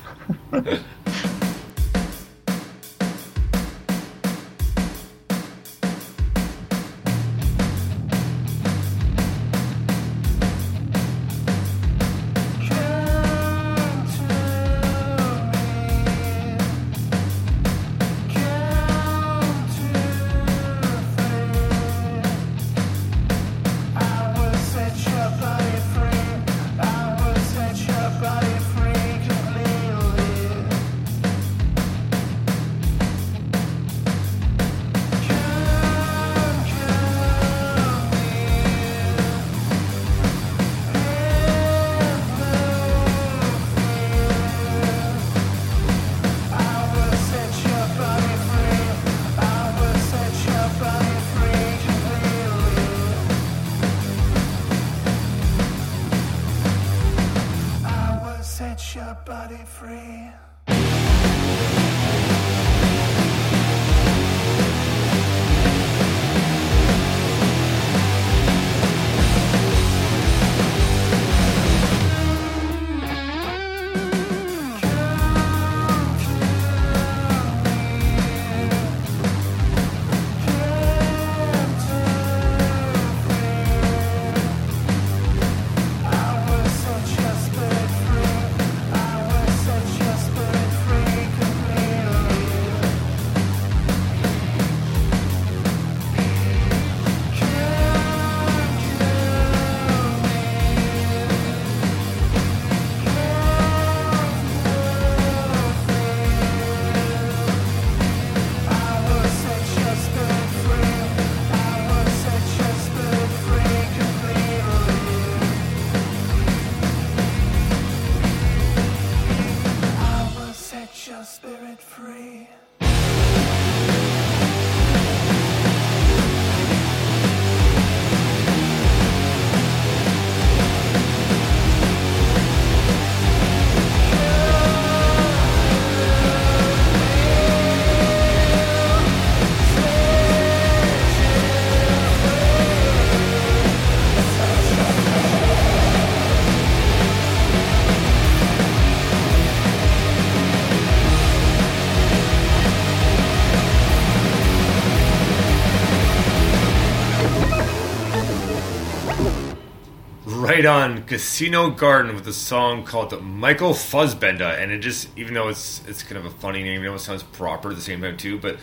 [160.60, 165.48] Right on Casino Garden with a song called Michael Fuzzbenda, and it just even though
[165.48, 168.18] it's it's kind of a funny name, it almost sounds proper at the same time
[168.18, 168.38] too.
[168.38, 168.58] But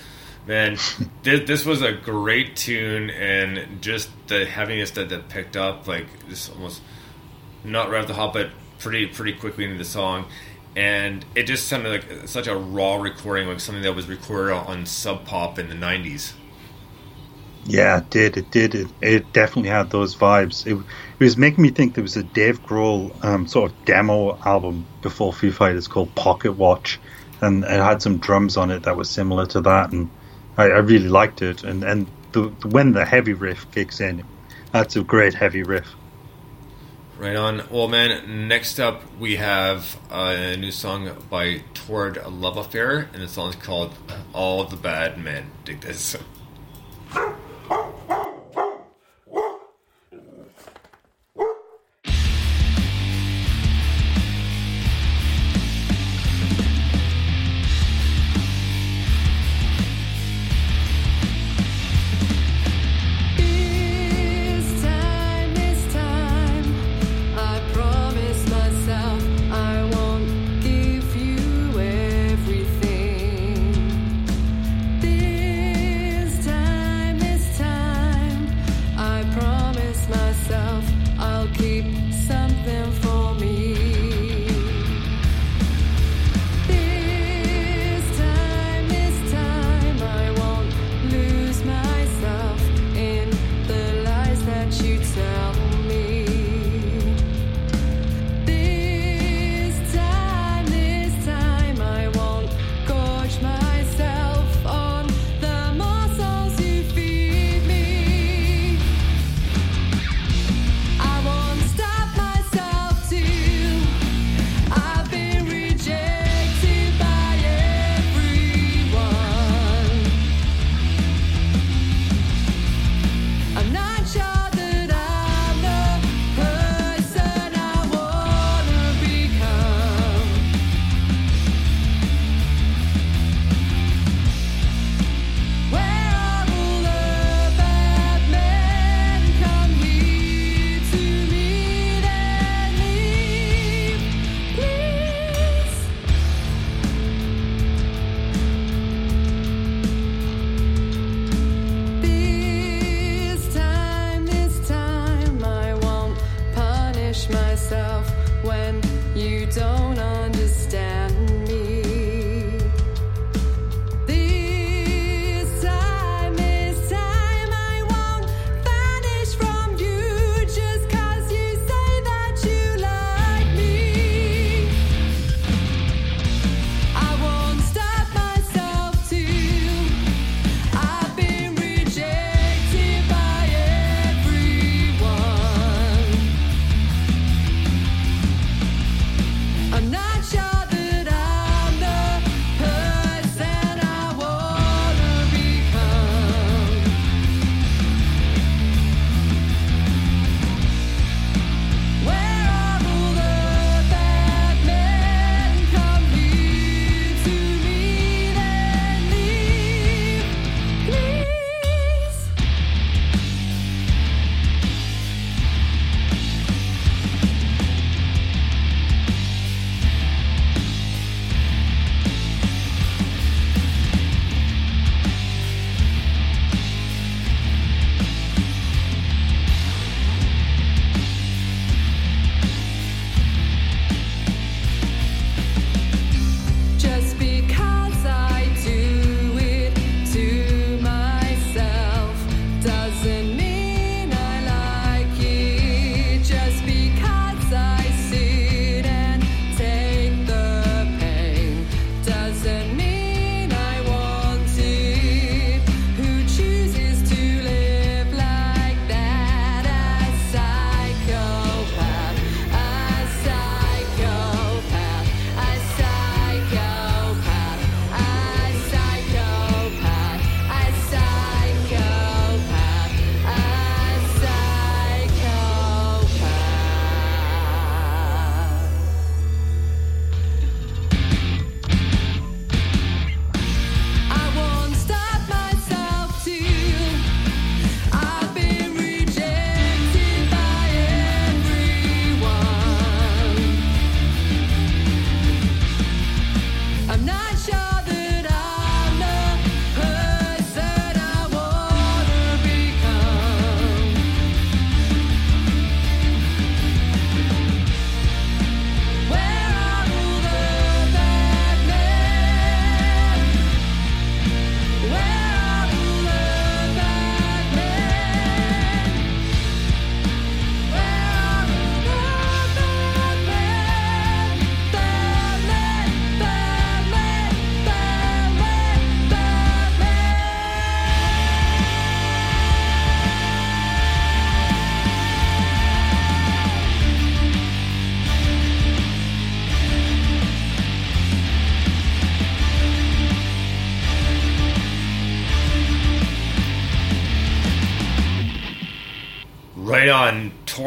[0.46, 0.78] man,
[1.24, 6.06] this, this was a great tune, and just the heaviness that that picked up, like
[6.30, 6.84] just almost
[7.64, 10.28] not right off the hop, but pretty pretty quickly into the song,
[10.76, 14.86] and it just sounded like such a raw recording, like something that was recorded on
[14.86, 16.34] Sub Pop in the '90s.
[17.68, 18.38] Yeah, it did.
[18.38, 18.76] It did.
[18.76, 20.66] It, it definitely had those vibes.
[20.66, 20.78] It,
[21.20, 24.86] it was making me think there was a Dave Grohl um, sort of demo album
[25.02, 26.98] before Foo Fighters called Pocket Watch,
[27.42, 30.10] and it had some drums on it that was similar to that, and
[30.56, 31.66] I, I really liked it.
[31.66, 34.24] And and the, when the heavy riff kicks in,
[34.72, 35.94] that's a great heavy riff.
[37.18, 37.64] Right on.
[37.70, 43.22] Well, man, next up we have a new song by Toward a Love Affair, and
[43.22, 43.94] the song's called
[44.32, 45.52] All the Bad Men.
[45.66, 46.14] Dig this.
[46.14, 46.24] This
[47.70, 48.27] ¡Gracias!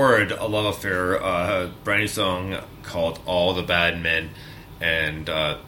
[0.01, 4.31] Torrid, a love affair, uh, brand new song called "All the Bad Men,"
[4.81, 5.59] and uh,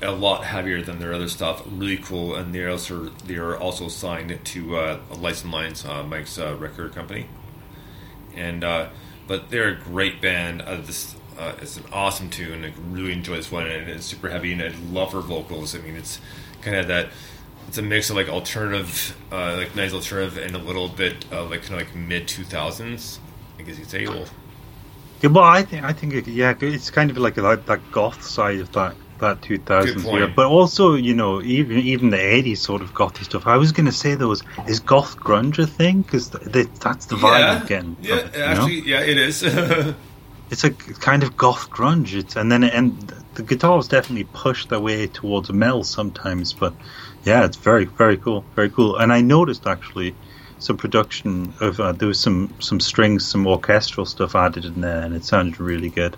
[0.00, 1.62] a lot heavier than their other stuff.
[1.70, 6.56] Really cool, and they're also they're also signed to uh, License Lines, uh, Mike's uh,
[6.56, 7.26] record company,
[8.34, 8.88] and uh,
[9.26, 10.62] but they're a great band.
[10.62, 12.64] Uh, this uh, it's an awesome tune.
[12.64, 15.74] I really enjoy this one, and it's super heavy, and I love her vocals.
[15.74, 16.20] I mean, it's
[16.62, 17.10] kind of that.
[17.68, 21.50] It's a mix of like alternative, uh, like nice alternative, and a little bit of
[21.50, 23.20] like kind of like mid two thousands.
[23.66, 24.06] I guess you'd say.
[24.06, 24.24] Well,
[25.22, 28.22] Yeah, well, I think I think it, yeah, it's kind of like that, that goth
[28.22, 32.60] side of that that two Good era, but also you know even even the eighties
[32.60, 33.46] sort of gothy stuff.
[33.46, 36.02] I was going to say though, is, is goth grunge a thing?
[36.02, 37.96] Because that's the vibe I'm getting.
[38.02, 38.66] yeah, it, you know?
[38.66, 39.42] yeah, it is.
[40.50, 42.14] it's a kind of goth grunge.
[42.14, 46.72] It's and then and the guitars definitely push their way towards metal sometimes, but
[47.24, 48.96] yeah, it's very very cool, very cool.
[48.96, 50.14] And I noticed actually
[50.58, 55.00] some production of uh, there was some some strings, some orchestral stuff added in there,
[55.00, 56.16] and it sounded really good.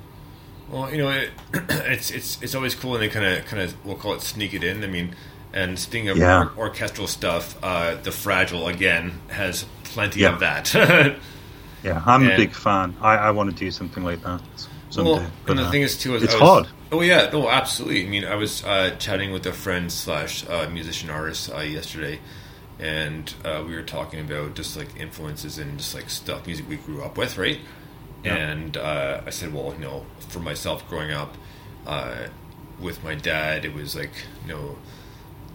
[0.71, 1.31] Well, you know, it,
[1.71, 4.55] it's it's it's always cool, and they kind of kind of we'll call it sneak
[4.55, 4.85] it in.
[4.85, 5.15] I mean,
[5.53, 6.45] and speaking of Yeah.
[6.57, 10.35] or- orchestral stuff, uh, the Fragile again has plenty Yeah.
[10.35, 11.17] of that.
[11.85, 12.97] Yeah, I'm a big fan.
[13.01, 14.41] I, I want to do something like that
[14.91, 15.11] someday.
[15.13, 16.67] well, but, and the uh, thing is too, is it's was, hard.
[16.91, 18.05] Oh yeah, no, absolutely.
[18.05, 22.19] I mean, I was uh, chatting with a friend slash uh, musician artist uh, yesterday,
[22.79, 26.77] and uh, we were talking about just like influences and just like stuff music we
[26.77, 27.59] grew up with, right?
[28.25, 28.35] Yeah.
[28.35, 31.37] And uh, I said, well, you know, for myself growing up
[31.87, 32.29] uh,
[32.81, 34.77] with my dad, it was like you know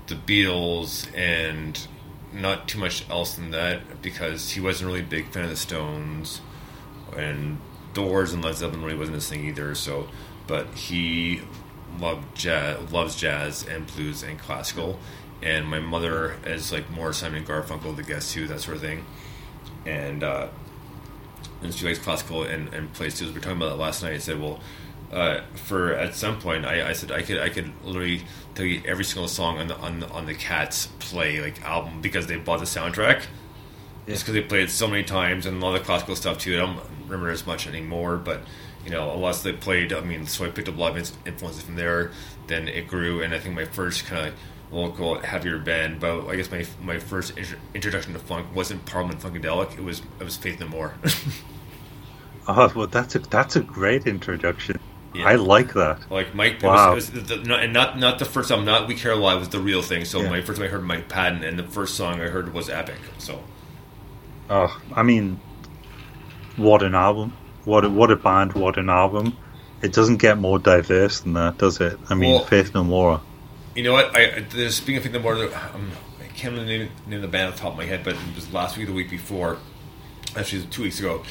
[0.07, 1.87] the Beatles and
[2.33, 5.55] not too much else than that because he wasn't really a big fan of the
[5.55, 6.41] Stones
[7.15, 7.59] and
[7.93, 9.75] Doors and Led Zeppelin really wasn't his thing either.
[9.75, 10.07] So,
[10.47, 11.41] but he
[11.99, 14.99] loved jazz, loves jazz and blues and classical.
[15.43, 18.81] And my mother is like more Simon and Garfunkel, The Guess Who, that sort of
[18.81, 19.05] thing.
[19.85, 20.47] And uh,
[21.61, 23.25] and she likes classical and, and plays too.
[23.27, 24.13] We were talking about that last night.
[24.13, 24.59] I said, well,
[25.11, 28.23] uh, for at some point, I, I said I could I could literally
[28.55, 32.01] tell you every single song on the on the, on the Cats play like album
[32.01, 33.23] because they bought the soundtrack.
[34.07, 36.55] Just because they played it so many times and all the classical stuff too.
[36.55, 38.41] I don't remember as much anymore, but
[38.83, 41.63] you know, unless they played, I mean, so I picked up a lot of influences
[41.63, 42.11] from there.
[42.47, 44.33] Then it grew, and I think my first kind of
[44.75, 49.19] it heavier band, but I guess my my first intro- introduction to funk wasn't Parliament
[49.21, 49.77] Funkadelic.
[49.77, 50.93] It was it was Faith No More.
[52.45, 54.77] Oh, well, that's a that's a great introduction.
[55.13, 55.27] Yeah.
[55.29, 56.11] I like that.
[56.11, 56.91] Like Mike, Wow.
[56.91, 58.65] it was, it was the, no, and not not the first time.
[58.65, 60.03] Not We Care a Lot was the real thing.
[60.03, 60.29] So Yeah.
[60.29, 62.97] my first time I heard Mike Patton, and the first song I heard was Epic.
[63.17, 63.41] So
[64.49, 65.39] Oh, I mean,
[66.57, 67.31] what an album!
[67.63, 68.53] What a, what a band!
[68.55, 69.37] What an album!
[69.81, 71.97] It doesn't get more diverse than that, does it?
[72.09, 73.21] I mean, Well- Faith No More.
[73.75, 74.15] You know what?
[74.15, 75.91] I, I there's- speaking of Faith No More, um,
[76.21, 78.03] I can't remember the name, name of the band off the top of my head,
[78.03, 79.57] but it was last week, the week before,
[80.35, 81.23] actually two weeks ago.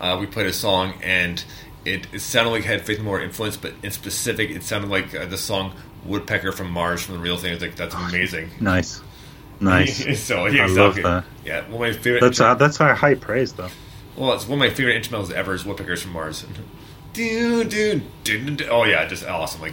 [0.00, 1.44] Uh, we played a song and.
[1.82, 4.90] It, it sounded like it had Faith No More influence, but in specific, it sounded
[4.90, 5.72] like uh, the song
[6.04, 7.54] "Woodpecker from Mars" from the Real Thing.
[7.54, 8.50] It's like that's amazing.
[8.60, 9.00] Nice,
[9.60, 10.22] nice.
[10.22, 11.24] so yeah, I love that.
[11.42, 12.20] Yeah, one of my favorite.
[12.20, 13.70] That's uh, that's our high praise, though.
[14.14, 16.44] Well, it's one of my favorite instrumentals ever is Woodpeckers from Mars.
[17.14, 18.68] do, do, do, do.
[18.68, 19.62] Oh yeah, just awesome.
[19.62, 19.72] Like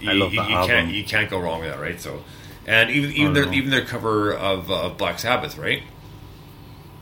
[0.00, 2.00] You, I love you, you can't you can't go wrong with that, right?
[2.00, 2.22] So,
[2.66, 3.52] and even even Oh, their no.
[3.52, 5.82] even their cover of, uh, of Black Sabbath, right?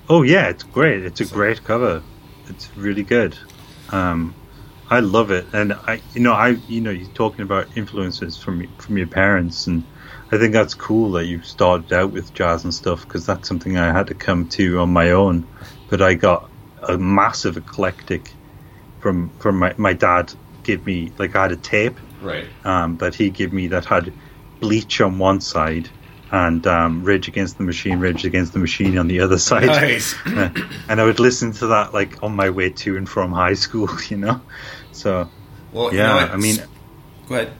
[0.09, 1.05] Oh yeah, it's great.
[1.05, 2.03] It's a great cover.
[2.49, 3.37] It's really good.
[3.91, 4.35] Um,
[4.89, 8.67] I love it, and I, you know, I, you know, you're talking about influences from
[8.79, 9.83] from your parents, and
[10.31, 13.77] I think that's cool that you started out with jazz and stuff because that's something
[13.79, 15.47] I had to come to on my own.
[15.89, 16.49] But I got
[16.89, 18.33] a massive eclectic
[19.01, 20.33] from from my my dad.
[20.63, 22.47] Gave me like I had a tape Right.
[22.65, 24.13] um, that he gave me that had
[24.61, 25.89] Bleach on one side
[26.33, 29.67] and um, Rage Against the Machine, Rage Against the Machine on the other side.
[29.67, 30.15] Nice.
[30.27, 33.89] and I would listen to that like on my way to and from high school,
[34.09, 34.41] you know.
[34.93, 35.29] So
[35.73, 36.19] Well, you yeah, know?
[36.33, 36.57] I mean,
[37.29, 37.53] go ahead.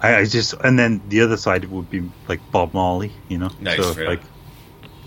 [0.00, 3.50] I, I just and then the other side would be like Bob Marley, you know.
[3.60, 4.08] Nice, so yeah.
[4.08, 4.20] like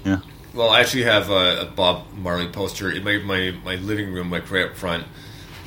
[0.06, 0.20] yeah,
[0.54, 4.32] Well, I actually have a, a Bob Marley poster in my, my, my living room,
[4.32, 5.06] like right up front.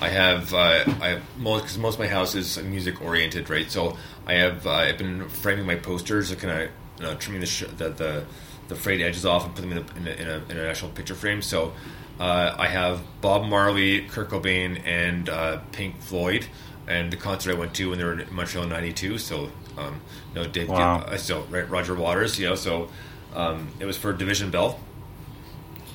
[0.00, 3.70] I have uh, I have most because most of my house is music oriented, right?
[3.70, 3.96] So
[4.26, 7.64] I have uh, I've been framing my posters, kind of you know, trimming the, sh-
[7.76, 8.24] the the
[8.68, 10.66] the frayed edges off and putting them in, a, in, a, in, a, in an
[10.66, 11.42] actual picture frame.
[11.42, 11.72] So
[12.18, 16.46] uh, I have Bob Marley, Kurt Cobain, and uh, Pink Floyd,
[16.86, 19.18] and the concert I went to when they were in Montreal in '92.
[19.18, 20.00] So um,
[20.34, 20.98] you know, Dave, Wow.
[21.00, 22.88] uh, so right, Roger Waters, you know, so
[23.34, 24.78] um, it was for Division Bell.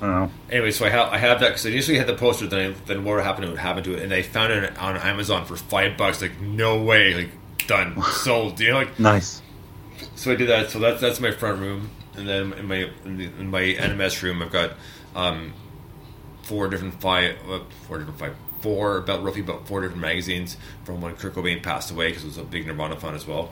[0.02, 0.30] I.
[0.52, 2.48] Anyway, so I have I have that because I initially had the poster.
[2.48, 3.50] Then I, then what happened?
[3.50, 4.04] What happened to it?
[4.04, 6.22] And I found it on Amazon for five bucks.
[6.22, 7.30] Like no way, like
[7.68, 8.60] done, sold.
[8.60, 9.42] You know, like Nice.
[10.16, 10.70] so I did that.
[10.70, 14.22] So that's that's my front room, and then in my in, the, in my NMS
[14.22, 14.72] room, I've got
[15.16, 15.54] um,
[16.44, 21.02] four different five, uh, four different five, four about roughly about four different magazines from
[21.02, 23.52] when Kurt Cobain passed away because it was a big Nirvana fan as well.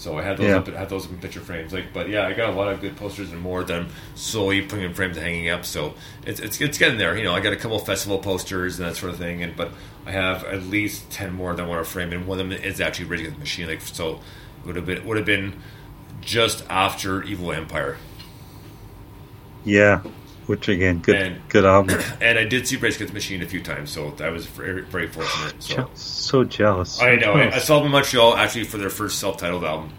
[0.00, 0.56] So I had those Yeah.
[0.56, 1.74] up, had those in picture frames.
[1.74, 4.62] Like, but yeah, I got a lot of good posters and more that I'm slowly
[4.62, 5.66] putting in frames and hanging up.
[5.66, 5.92] So
[6.24, 7.18] it's it's it's getting there.
[7.18, 9.42] You know, I got a couple of festival posters and that sort of thing.
[9.42, 9.72] And but
[10.06, 12.58] I have at least ten more that I want to frame, and one of them
[12.58, 13.66] is actually Rage Against the Machine.
[13.68, 14.20] Like, so
[14.62, 15.60] it would have been would have been
[16.22, 17.98] just after Evil Empire.
[19.64, 20.00] Yeah,
[20.50, 21.96] which again, good And- good album.
[22.20, 24.82] And I did see Rage Against the Machine a few times, so I was very,
[24.82, 25.62] very fortunate.
[25.62, 26.90] So so jealous.
[26.98, 29.90] so I know I, I saw them in Montreal actually for their first self-titled album.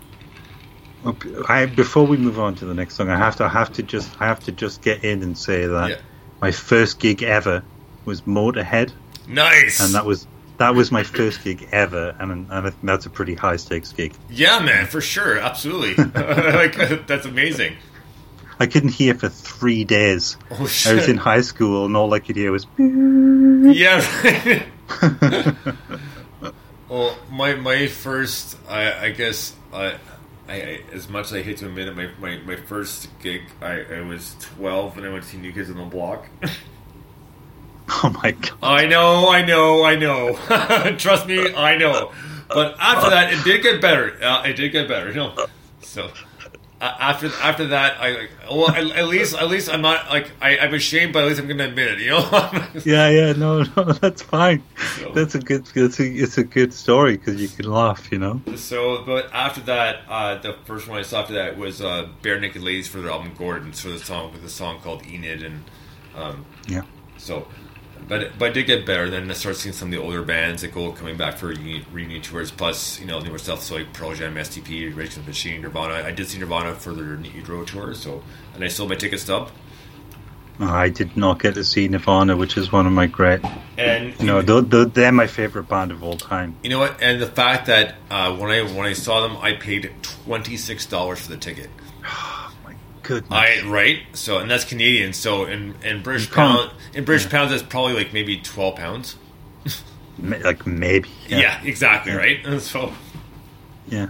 [1.49, 3.83] I before we move on to the next song, I have to I have to
[3.83, 5.95] just I have to just get in and say that Yeah.
[6.41, 7.63] my first gig ever
[8.05, 8.91] was Motorhead,
[9.27, 9.79] Nice.
[9.83, 13.09] and that was that was my first gig ever, and and I think that's a
[13.09, 14.13] pretty high stakes gig.
[14.29, 15.95] yeah, man, for sure, absolutely.
[16.53, 16.75] like
[17.07, 17.77] that's amazing.
[18.61, 20.37] I couldn't hear for three days.
[20.51, 20.55] Oh
[20.85, 22.67] I was in high school, and all I could hear was.
[22.77, 24.05] Yeah.
[26.87, 29.97] well, my my first, I, I guess, I,
[30.47, 33.81] I, as much as I hate to admit it, my, my, my first gig, I,
[33.81, 36.27] I was twelve and I went to see New Kids on the Block.
[37.89, 38.53] Oh my god!
[38.61, 40.35] I know, I know, I know.
[40.97, 42.11] Trust me, I know.
[42.47, 44.23] But after that, it did get better.
[44.23, 45.09] Uh, it did get better.
[45.09, 45.47] You know,
[45.81, 46.11] so
[46.81, 50.57] after after that, I like, well at, at least at least I'm not like I,
[50.57, 51.99] I'm ashamed, but at least I'm gonna admit it.
[51.99, 52.21] You know.
[52.85, 54.63] Yeah, yeah, no, no, that's fine.
[54.97, 55.65] So- That's a good.
[55.67, 58.41] That's a, it's a good story because you can laugh, you know.
[58.55, 62.61] So, but after that, uh, the first one I saw after that was uh, Barenaked
[62.61, 65.63] Ladies for their album Gordon's for the song with a song called Enid, and
[66.15, 66.81] um, Yeah.
[67.17, 67.47] so,
[68.07, 69.09] but but I did get better.
[69.09, 71.85] Then I started seeing some of the older bands that go coming back for reunion,
[71.91, 75.23] reunion tours, plus you know newer stuff, so like Pearl Jam, STP, Rage Against the
[75.23, 76.05] Machine, Nirvana.
[76.05, 78.23] I did see Nirvana for their Euro tour, so
[78.53, 79.51] and I sold my ticket stub.
[80.59, 83.39] I did not get to see Nirvana, which is one of my great.
[83.79, 86.55] And You know, they're, they're, they're my favorite band of all time.
[86.61, 87.01] you know what?
[87.01, 90.85] And the fact that uh, when I when I saw them, I paid twenty six
[90.85, 91.69] dollars for the ticket.
[93.03, 93.31] Goodness.
[93.31, 93.99] I right.
[94.13, 95.13] So and that's Canadian.
[95.13, 99.15] So in in British can't- pound in British pounds that's probably like maybe twelve pounds.
[100.21, 101.09] Like maybe.
[101.27, 102.45] Yeah, exactly right.
[102.45, 102.93] And so,
[103.87, 104.09] Yeah.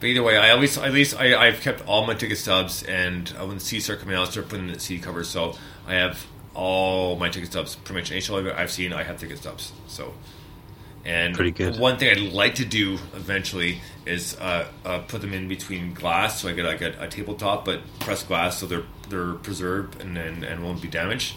[0.00, 3.32] but either way, I always at least I I've kept all my ticket stubs, and
[3.40, 5.28] uh, when the CD start coming out, I start putting the CD covers.
[5.28, 5.56] So
[5.86, 7.76] I have all my ticket stubs.
[7.76, 9.72] Pretty much any show I've seen, I have ticket stubs.
[9.86, 10.12] So.
[11.06, 11.78] And Pretty good.
[11.78, 16.40] one thing I'd like to do eventually is uh, uh, put them in between glass,
[16.40, 20.18] so I get like a, a tabletop, but pressed glass, so they're they're preserved and
[20.18, 21.36] and, and won't be damaged.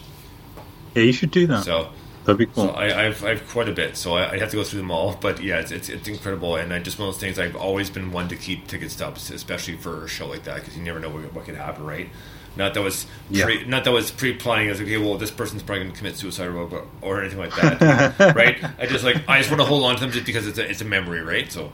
[0.96, 1.64] Yeah, you should do that.
[1.64, 1.90] So
[2.24, 2.66] That'd be cool.
[2.66, 4.90] So I, I've, I've quite a bit, so I, I have to go through them
[4.90, 5.16] all.
[5.20, 7.38] But yeah, it's, it's, it's incredible, and I just one of those things.
[7.38, 10.76] I've always been one to keep ticket stubs, especially for a show like that, because
[10.76, 12.10] you never know what, what could happen, right?
[12.56, 13.44] Not that was Yeah.
[13.44, 14.68] pre, not that was pre-planning.
[14.68, 17.54] As okay, well, this person's probably going to commit suicide or, or, or anything like
[17.56, 18.58] that, right?
[18.78, 20.68] I just like I just want to hold on to them just because it's a,
[20.68, 21.50] it's a memory, right?
[21.50, 21.72] So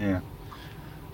[0.00, 0.20] yeah.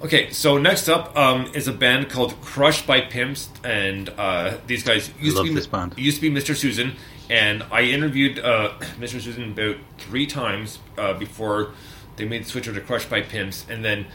[0.02, 4.82] Okay, so next up um, is a band called Crushed by Pimps, and uh, these
[4.82, 5.94] guys used to be this band.
[5.96, 6.56] used to be Mr.
[6.56, 6.96] Susan,
[7.30, 9.20] and I interviewed uh, Mr.
[9.20, 11.70] Susan about three times uh, before
[12.16, 14.06] they made the switch over to Crushed by Pimps, and then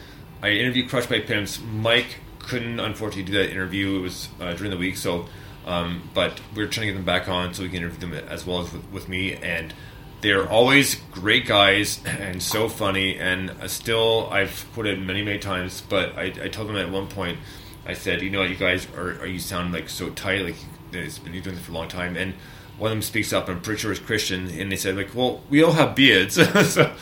[0.42, 1.58] I interviewed Crushed by Pimps.
[1.60, 2.16] Mike
[2.48, 5.26] couldn't unfortunately do that interview; it was uh, during the week, so
[5.68, 8.14] um, but we are trying to get them back on so we can interview them
[8.14, 9.34] as well as with, with me.
[9.34, 9.74] And
[10.22, 13.18] they're always great guys and so funny.
[13.18, 17.06] And uh, still i've quoted many many times but I, I told them at one
[17.06, 17.38] point
[17.86, 20.56] i said you know you guys are, are you sound like so tight like
[20.92, 22.16] it's been you're doing this for a long time.
[22.16, 22.32] And
[22.78, 24.48] one of them speaks up i'm pretty sure it's christian.
[24.48, 26.38] And they said like well we all have beards.
[26.64, 26.92] So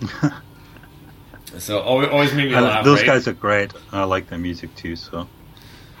[1.58, 3.06] so always, always made me And laugh those right?
[3.06, 3.72] guys are great.
[3.92, 4.96] I like their music too.
[4.96, 5.28] So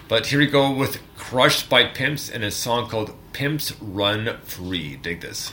[0.08, 4.96] But here we go with Crushed by Pimps and a song called Pimps Run Free.
[4.96, 5.52] Dig this.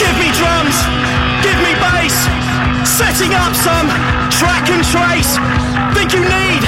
[0.00, 0.76] Give me drums,
[1.44, 2.16] give me bass,
[2.84, 3.88] setting up some
[4.38, 5.32] track and trace.
[5.96, 6.62] Think you need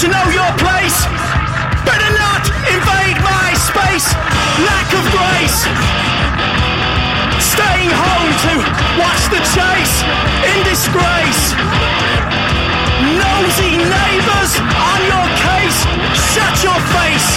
[0.00, 0.98] to know your place?
[3.72, 4.08] Space.
[4.68, 5.58] Lack of grace.
[7.40, 8.52] Staying home to
[9.00, 9.96] watch the chase
[10.50, 11.44] in disgrace.
[13.16, 15.78] Nosy neighbors on your case.
[16.32, 17.28] Shut your face.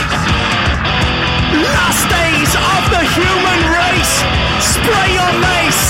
[1.72, 4.14] Last days of the human race.
[4.60, 5.84] Spray your mace.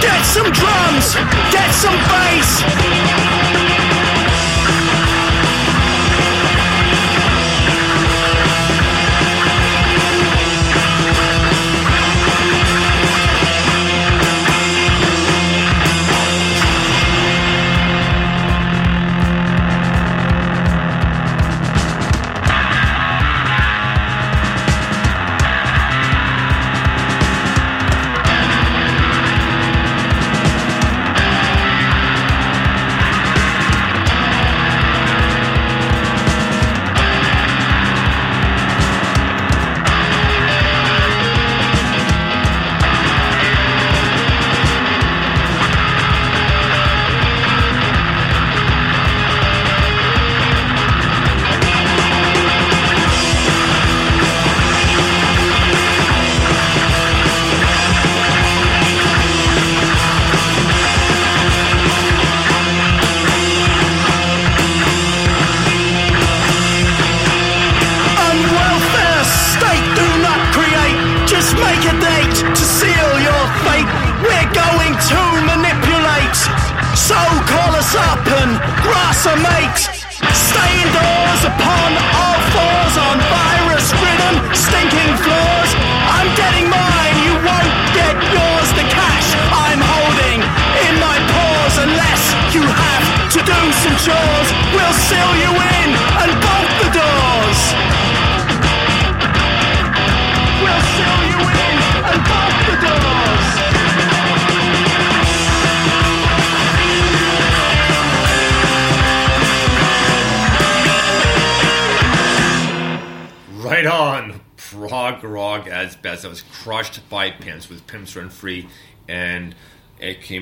[0.00, 1.06] Get some drums.
[1.52, 3.45] Get some bass.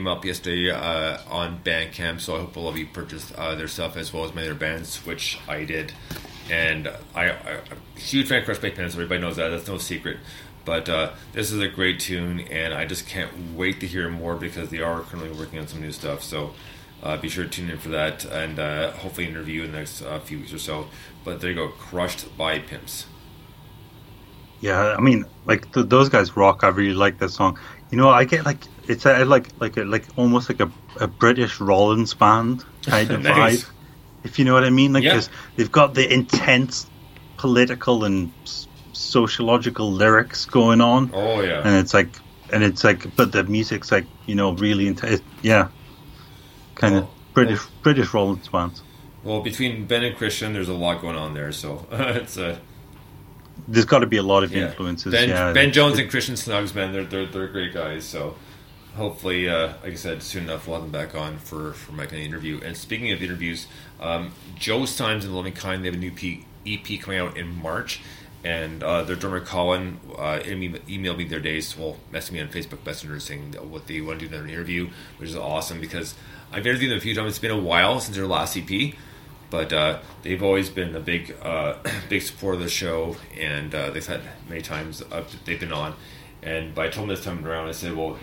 [0.05, 2.21] Came up yesterday uh, on Bandcamp.
[2.21, 4.59] So I hope all of you purchased uh, their stuff as well as many other
[4.59, 5.95] bands, which I did.
[6.51, 8.93] And I, I I'm a huge fan of Crushed by Pimps.
[8.95, 9.49] Everybody knows that.
[9.49, 10.19] That's no secret.
[10.67, 14.35] But uh, this is a great tune, and I just can't wait to hear more
[14.35, 16.23] because they are currently working on some new stuff.
[16.23, 16.53] So
[17.03, 20.03] uh, be sure to tune in for that, and uh, hopefully interview in the next
[20.03, 20.89] uh, few weeks or so.
[21.25, 23.07] But there you go, crushed by pimps.
[24.61, 26.63] Yeah, I mean, like th- those guys rock.
[26.63, 27.59] I really like that song.
[27.91, 28.59] You know, I get like
[28.89, 30.71] it's a, like like a, like almost like a,
[31.01, 33.65] a British Rollins band kind of Nice.
[33.65, 33.71] vibe,
[34.25, 34.93] if you know what I mean.
[34.93, 35.13] Like, Yeah.
[35.15, 36.87] 'cause they've got the intense
[37.37, 38.31] political and
[38.93, 42.09] sociological lyrics going on, Oh yeah, and it's like,
[42.53, 45.21] and it's like, but the music's like, you know, really intense.
[45.43, 45.69] Yeah,
[46.75, 48.81] kind of British well- British Rollins band.
[49.23, 51.53] well between Ben and Christian, there's a lot going on there.
[51.53, 52.61] So it's a
[53.69, 54.67] There's got to be a lot of yeah.
[54.69, 55.13] influences.
[55.13, 58.05] Ben, yeah, ben Jones and Christian Snugs, man, they're they're, they're great guys.
[58.05, 58.37] So
[58.95, 62.07] hopefully, uh, like I said, soon enough we'll have them back on for for my
[62.07, 62.61] kind of interview.
[62.65, 63.67] And speaking of interviews,
[64.01, 67.61] um, Joe Symes and Loving Kind they have a new P, EP coming out in
[67.61, 68.01] March.
[68.45, 72.85] And uh, their drummer Colin uh, emailed me their days, well, messaged me on Facebook
[72.85, 76.15] Messenger saying what they want to do in interview, which is awesome because
[76.53, 77.31] I've interviewed them a few times.
[77.31, 78.93] It's been a while since their last EP,
[79.49, 81.77] but uh, they've always been a big, uh,
[82.11, 85.03] big supporter of the show, and uh, they've had many times
[85.47, 85.95] they've been on.
[86.43, 88.19] And by I told this time around, I said, well,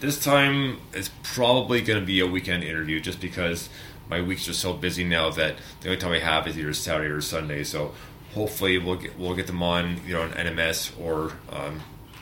[0.00, 3.68] this time it's probably going to be a weekend interview, just because
[4.08, 7.10] my weeks are so busy now that the only time I have is either Saturday
[7.10, 7.64] or Sunday.
[7.64, 7.94] So
[8.34, 11.80] hopefully we'll get we'll get them on, you know, on NMS or um,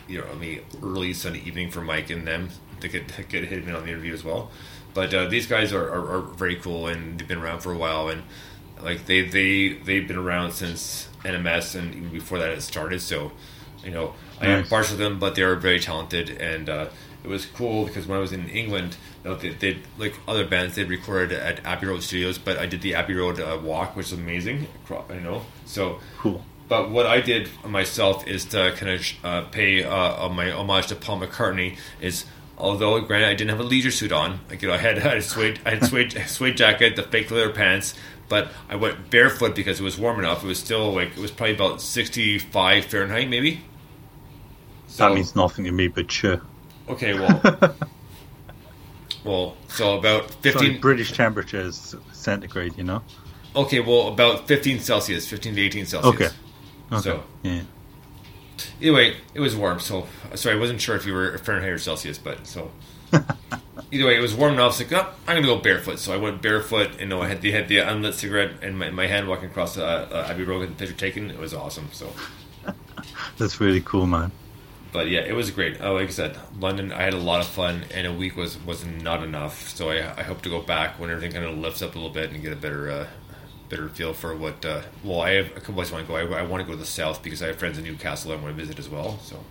[0.09, 3.45] you know, I mean, early Sunday evening for Mike and them to get to get
[3.45, 4.51] hit in on the interview as well.
[4.93, 7.77] But uh, these guys are, are, are very cool and they've been around for a
[7.77, 8.23] while and
[8.81, 13.01] like they they they've been around since NMS and even before that it started.
[13.01, 13.33] So
[13.83, 16.89] you know I am partial to them, but they are very talented and uh,
[17.25, 20.47] it was cool because when I was in England, you know, they, they like other
[20.47, 23.97] bands they recorded at Abbey Road Studios, but I did the Abbey Road uh, walk,
[23.97, 24.67] which is amazing.
[25.09, 26.01] I know so.
[26.19, 26.45] Cool.
[26.69, 30.89] But what I did myself is to kind of uh, pay uh, uh, my homage
[30.89, 31.79] to Paul McCartney.
[32.01, 32.27] Is
[32.59, 35.01] although granted I didn't have a leisure suit on, like you know I had, I
[35.01, 37.95] had a suede I had suede suede jacket, the fake leather pants,
[38.29, 40.45] but I went barefoot because it was warm enough.
[40.45, 43.63] It was still like it was probably about sixty five Fahrenheit, maybe.
[44.89, 46.43] So That means nothing to me, but sure.
[46.89, 47.41] Okay, well,
[49.25, 50.81] well, so about Sorry, fifteen.
[50.81, 53.03] British temperature is centigrade, you know?
[53.57, 56.15] okay, well, about fifteen Celsius, fifteen to eighteen Celsius.
[56.15, 56.29] Okay.
[56.93, 57.03] Okay.
[57.03, 57.63] So Yeah.
[58.81, 59.81] Either way, it was warm.
[59.81, 62.71] So sorry, I wasn't sure if you were Fahrenheit or Celsius, but so
[63.91, 64.75] either way, it was warm enough.
[64.75, 65.99] So like, oh, I'm gonna go barefoot.
[65.99, 68.77] So I went barefoot, and you know, I had the had the unlit cigarette in
[68.77, 71.31] my, my hand, walking across uh, uh, Abbey Road, getting the picture taken.
[71.31, 71.89] It was awesome.
[71.93, 72.13] So,
[73.39, 74.31] That's really cool, man.
[74.95, 75.81] But yeah, it was great.
[75.81, 78.59] Uh, like I said, London, I had a lot of fun, and a week was
[78.65, 79.69] was not enough.
[79.69, 82.15] So I, I hope to go back when everything kind of lifts up a little
[82.15, 82.91] bit and get a better.
[82.91, 83.07] Uh,
[83.71, 84.65] Better feel for what.
[84.65, 86.17] Uh, well, I have a couple places I want to go.
[86.37, 88.37] I, I want to go to the south because I have friends in Newcastle I
[88.37, 89.19] want to visit as well.
[89.21, 89.47] So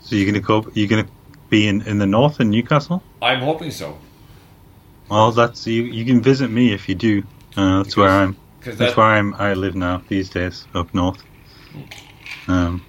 [0.00, 0.70] So you're gonna go?
[0.74, 1.08] You're gonna
[1.50, 3.02] be in, in the north in Newcastle?
[3.20, 3.98] I'm hoping so.
[5.10, 5.84] Well, that's you.
[5.84, 7.22] You can visit me if you do.
[7.56, 8.36] Uh, that's where I'm.
[8.58, 9.34] Because That's that, where I'm.
[9.34, 11.22] I live now these days up north.
[12.48, 12.82] Um,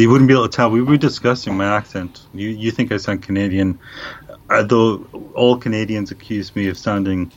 [0.00, 0.70] you wouldn't be able to tell.
[0.70, 2.22] We were discussing my accent.
[2.32, 3.78] You you think I sound Canadian,
[4.48, 7.32] although all Canadians accuse me of sounding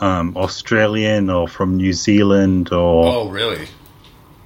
[0.00, 3.68] um, Australian or from New Zealand or Oh, really?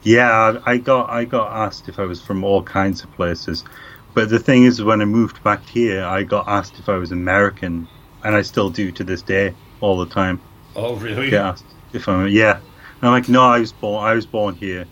[0.03, 3.65] Yeah, I got I got asked if I was from all kinds of places,
[4.15, 7.11] but the thing is, when I moved back here, I got asked if I was
[7.11, 7.89] American,
[8.23, 10.41] and I still do to this day all the time.
[10.77, 11.35] Oh, really?
[11.37, 12.57] Asked if I'm yeah.
[13.01, 14.87] And I'm like, no, I was born I was born here,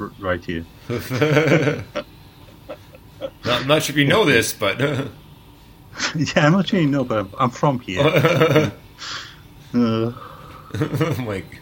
[0.00, 0.64] r- right here.
[3.44, 5.06] Not, I'm not sure if you know this, but yeah,
[6.36, 8.00] I'm not sure you know, but I'm, I'm from here.
[9.74, 10.12] uh,
[11.24, 11.60] like,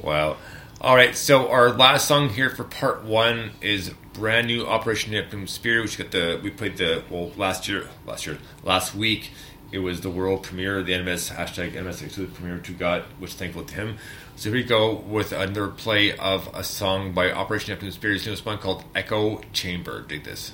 [0.00, 0.36] wow.
[0.80, 5.46] All right, so our last song here for part one is brand new Operation Neptune
[5.46, 9.32] Spear, which got the we played the well last year, last year, last week.
[9.70, 13.34] It was the world premiere, the NMS hashtag NMS exclusive premiere, which we got, which
[13.34, 13.98] thankful to him.
[14.38, 18.46] So here we go with another play of a song by Operation Neptune Spear's newest
[18.46, 20.02] one called Echo Chamber.
[20.02, 20.52] Dig this.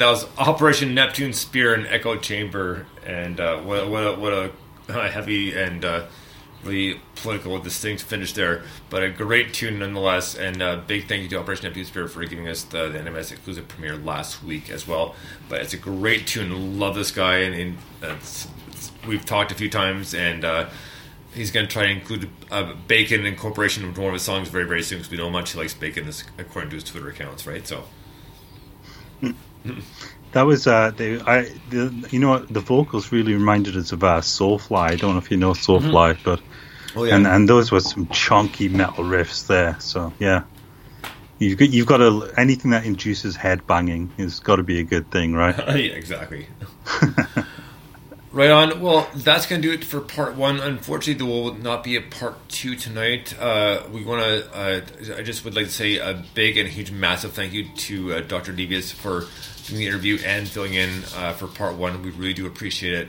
[0.00, 4.32] That was Operation Neptune Spear and Echo Chamber, and uh, what, a- what, a, what
[4.32, 4.52] a
[4.88, 6.06] uh, heavy and uh,
[6.64, 8.62] really political, distinct finish there.
[8.88, 12.24] But a great tune nonetheless, and uh, big thank you to Operation Neptune Spear for
[12.24, 15.14] giving us the, the NMS exclusive premiere last week as well.
[15.50, 16.78] But it's a great tune.
[16.78, 20.44] Love this guy, and, and it's, it's, we've talked a few times, and.
[20.44, 20.70] Uh,
[21.32, 24.64] He's going to try to include uh, bacon incorporation into one of his songs very,
[24.64, 27.46] very soon because we know how much he likes bacon, according to his Twitter accounts,
[27.46, 27.64] right?
[27.64, 27.84] So,
[30.32, 34.04] That was uh, the I the, you know what the vocals really reminded us of
[34.04, 34.92] uh, Soulfly.
[34.92, 36.40] I don't know if you know Soulfly, but
[36.94, 39.76] oh yeah, and and those were some chunky metal riffs there.
[39.80, 40.44] So yeah,
[41.40, 44.84] you've got you've got to anything that induces head banging has got to be a
[44.84, 45.56] good thing, right?
[45.68, 46.46] yeah, exactly.
[48.32, 48.80] right on.
[48.80, 50.60] Well, that's going to do it for part one.
[50.60, 53.38] Unfortunately, there will not be a part two tonight.
[53.38, 54.50] Uh, we want to.
[54.54, 58.14] Uh, I just would like to say a big and huge, massive thank you to
[58.14, 58.52] uh, Dr.
[58.52, 59.26] Devious for
[59.66, 62.02] doing the interview and filling in uh, for part one.
[62.02, 63.08] We really do appreciate it.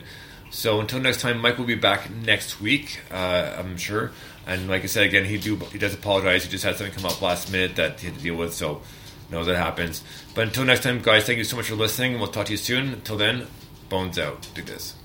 [0.52, 3.00] So until next time, Mike will be back next week.
[3.10, 4.12] Uh, I'm sure.
[4.46, 6.44] And like I said again, he do he does apologize.
[6.44, 8.54] He just had something come up last minute that he had to deal with.
[8.54, 8.82] So
[9.32, 10.04] know that happens.
[10.36, 12.20] But until next time, guys, thank you so much for listening.
[12.20, 12.90] We'll talk to you soon.
[12.94, 13.48] Until then,
[13.90, 14.48] bones out.
[14.54, 15.01] Do this.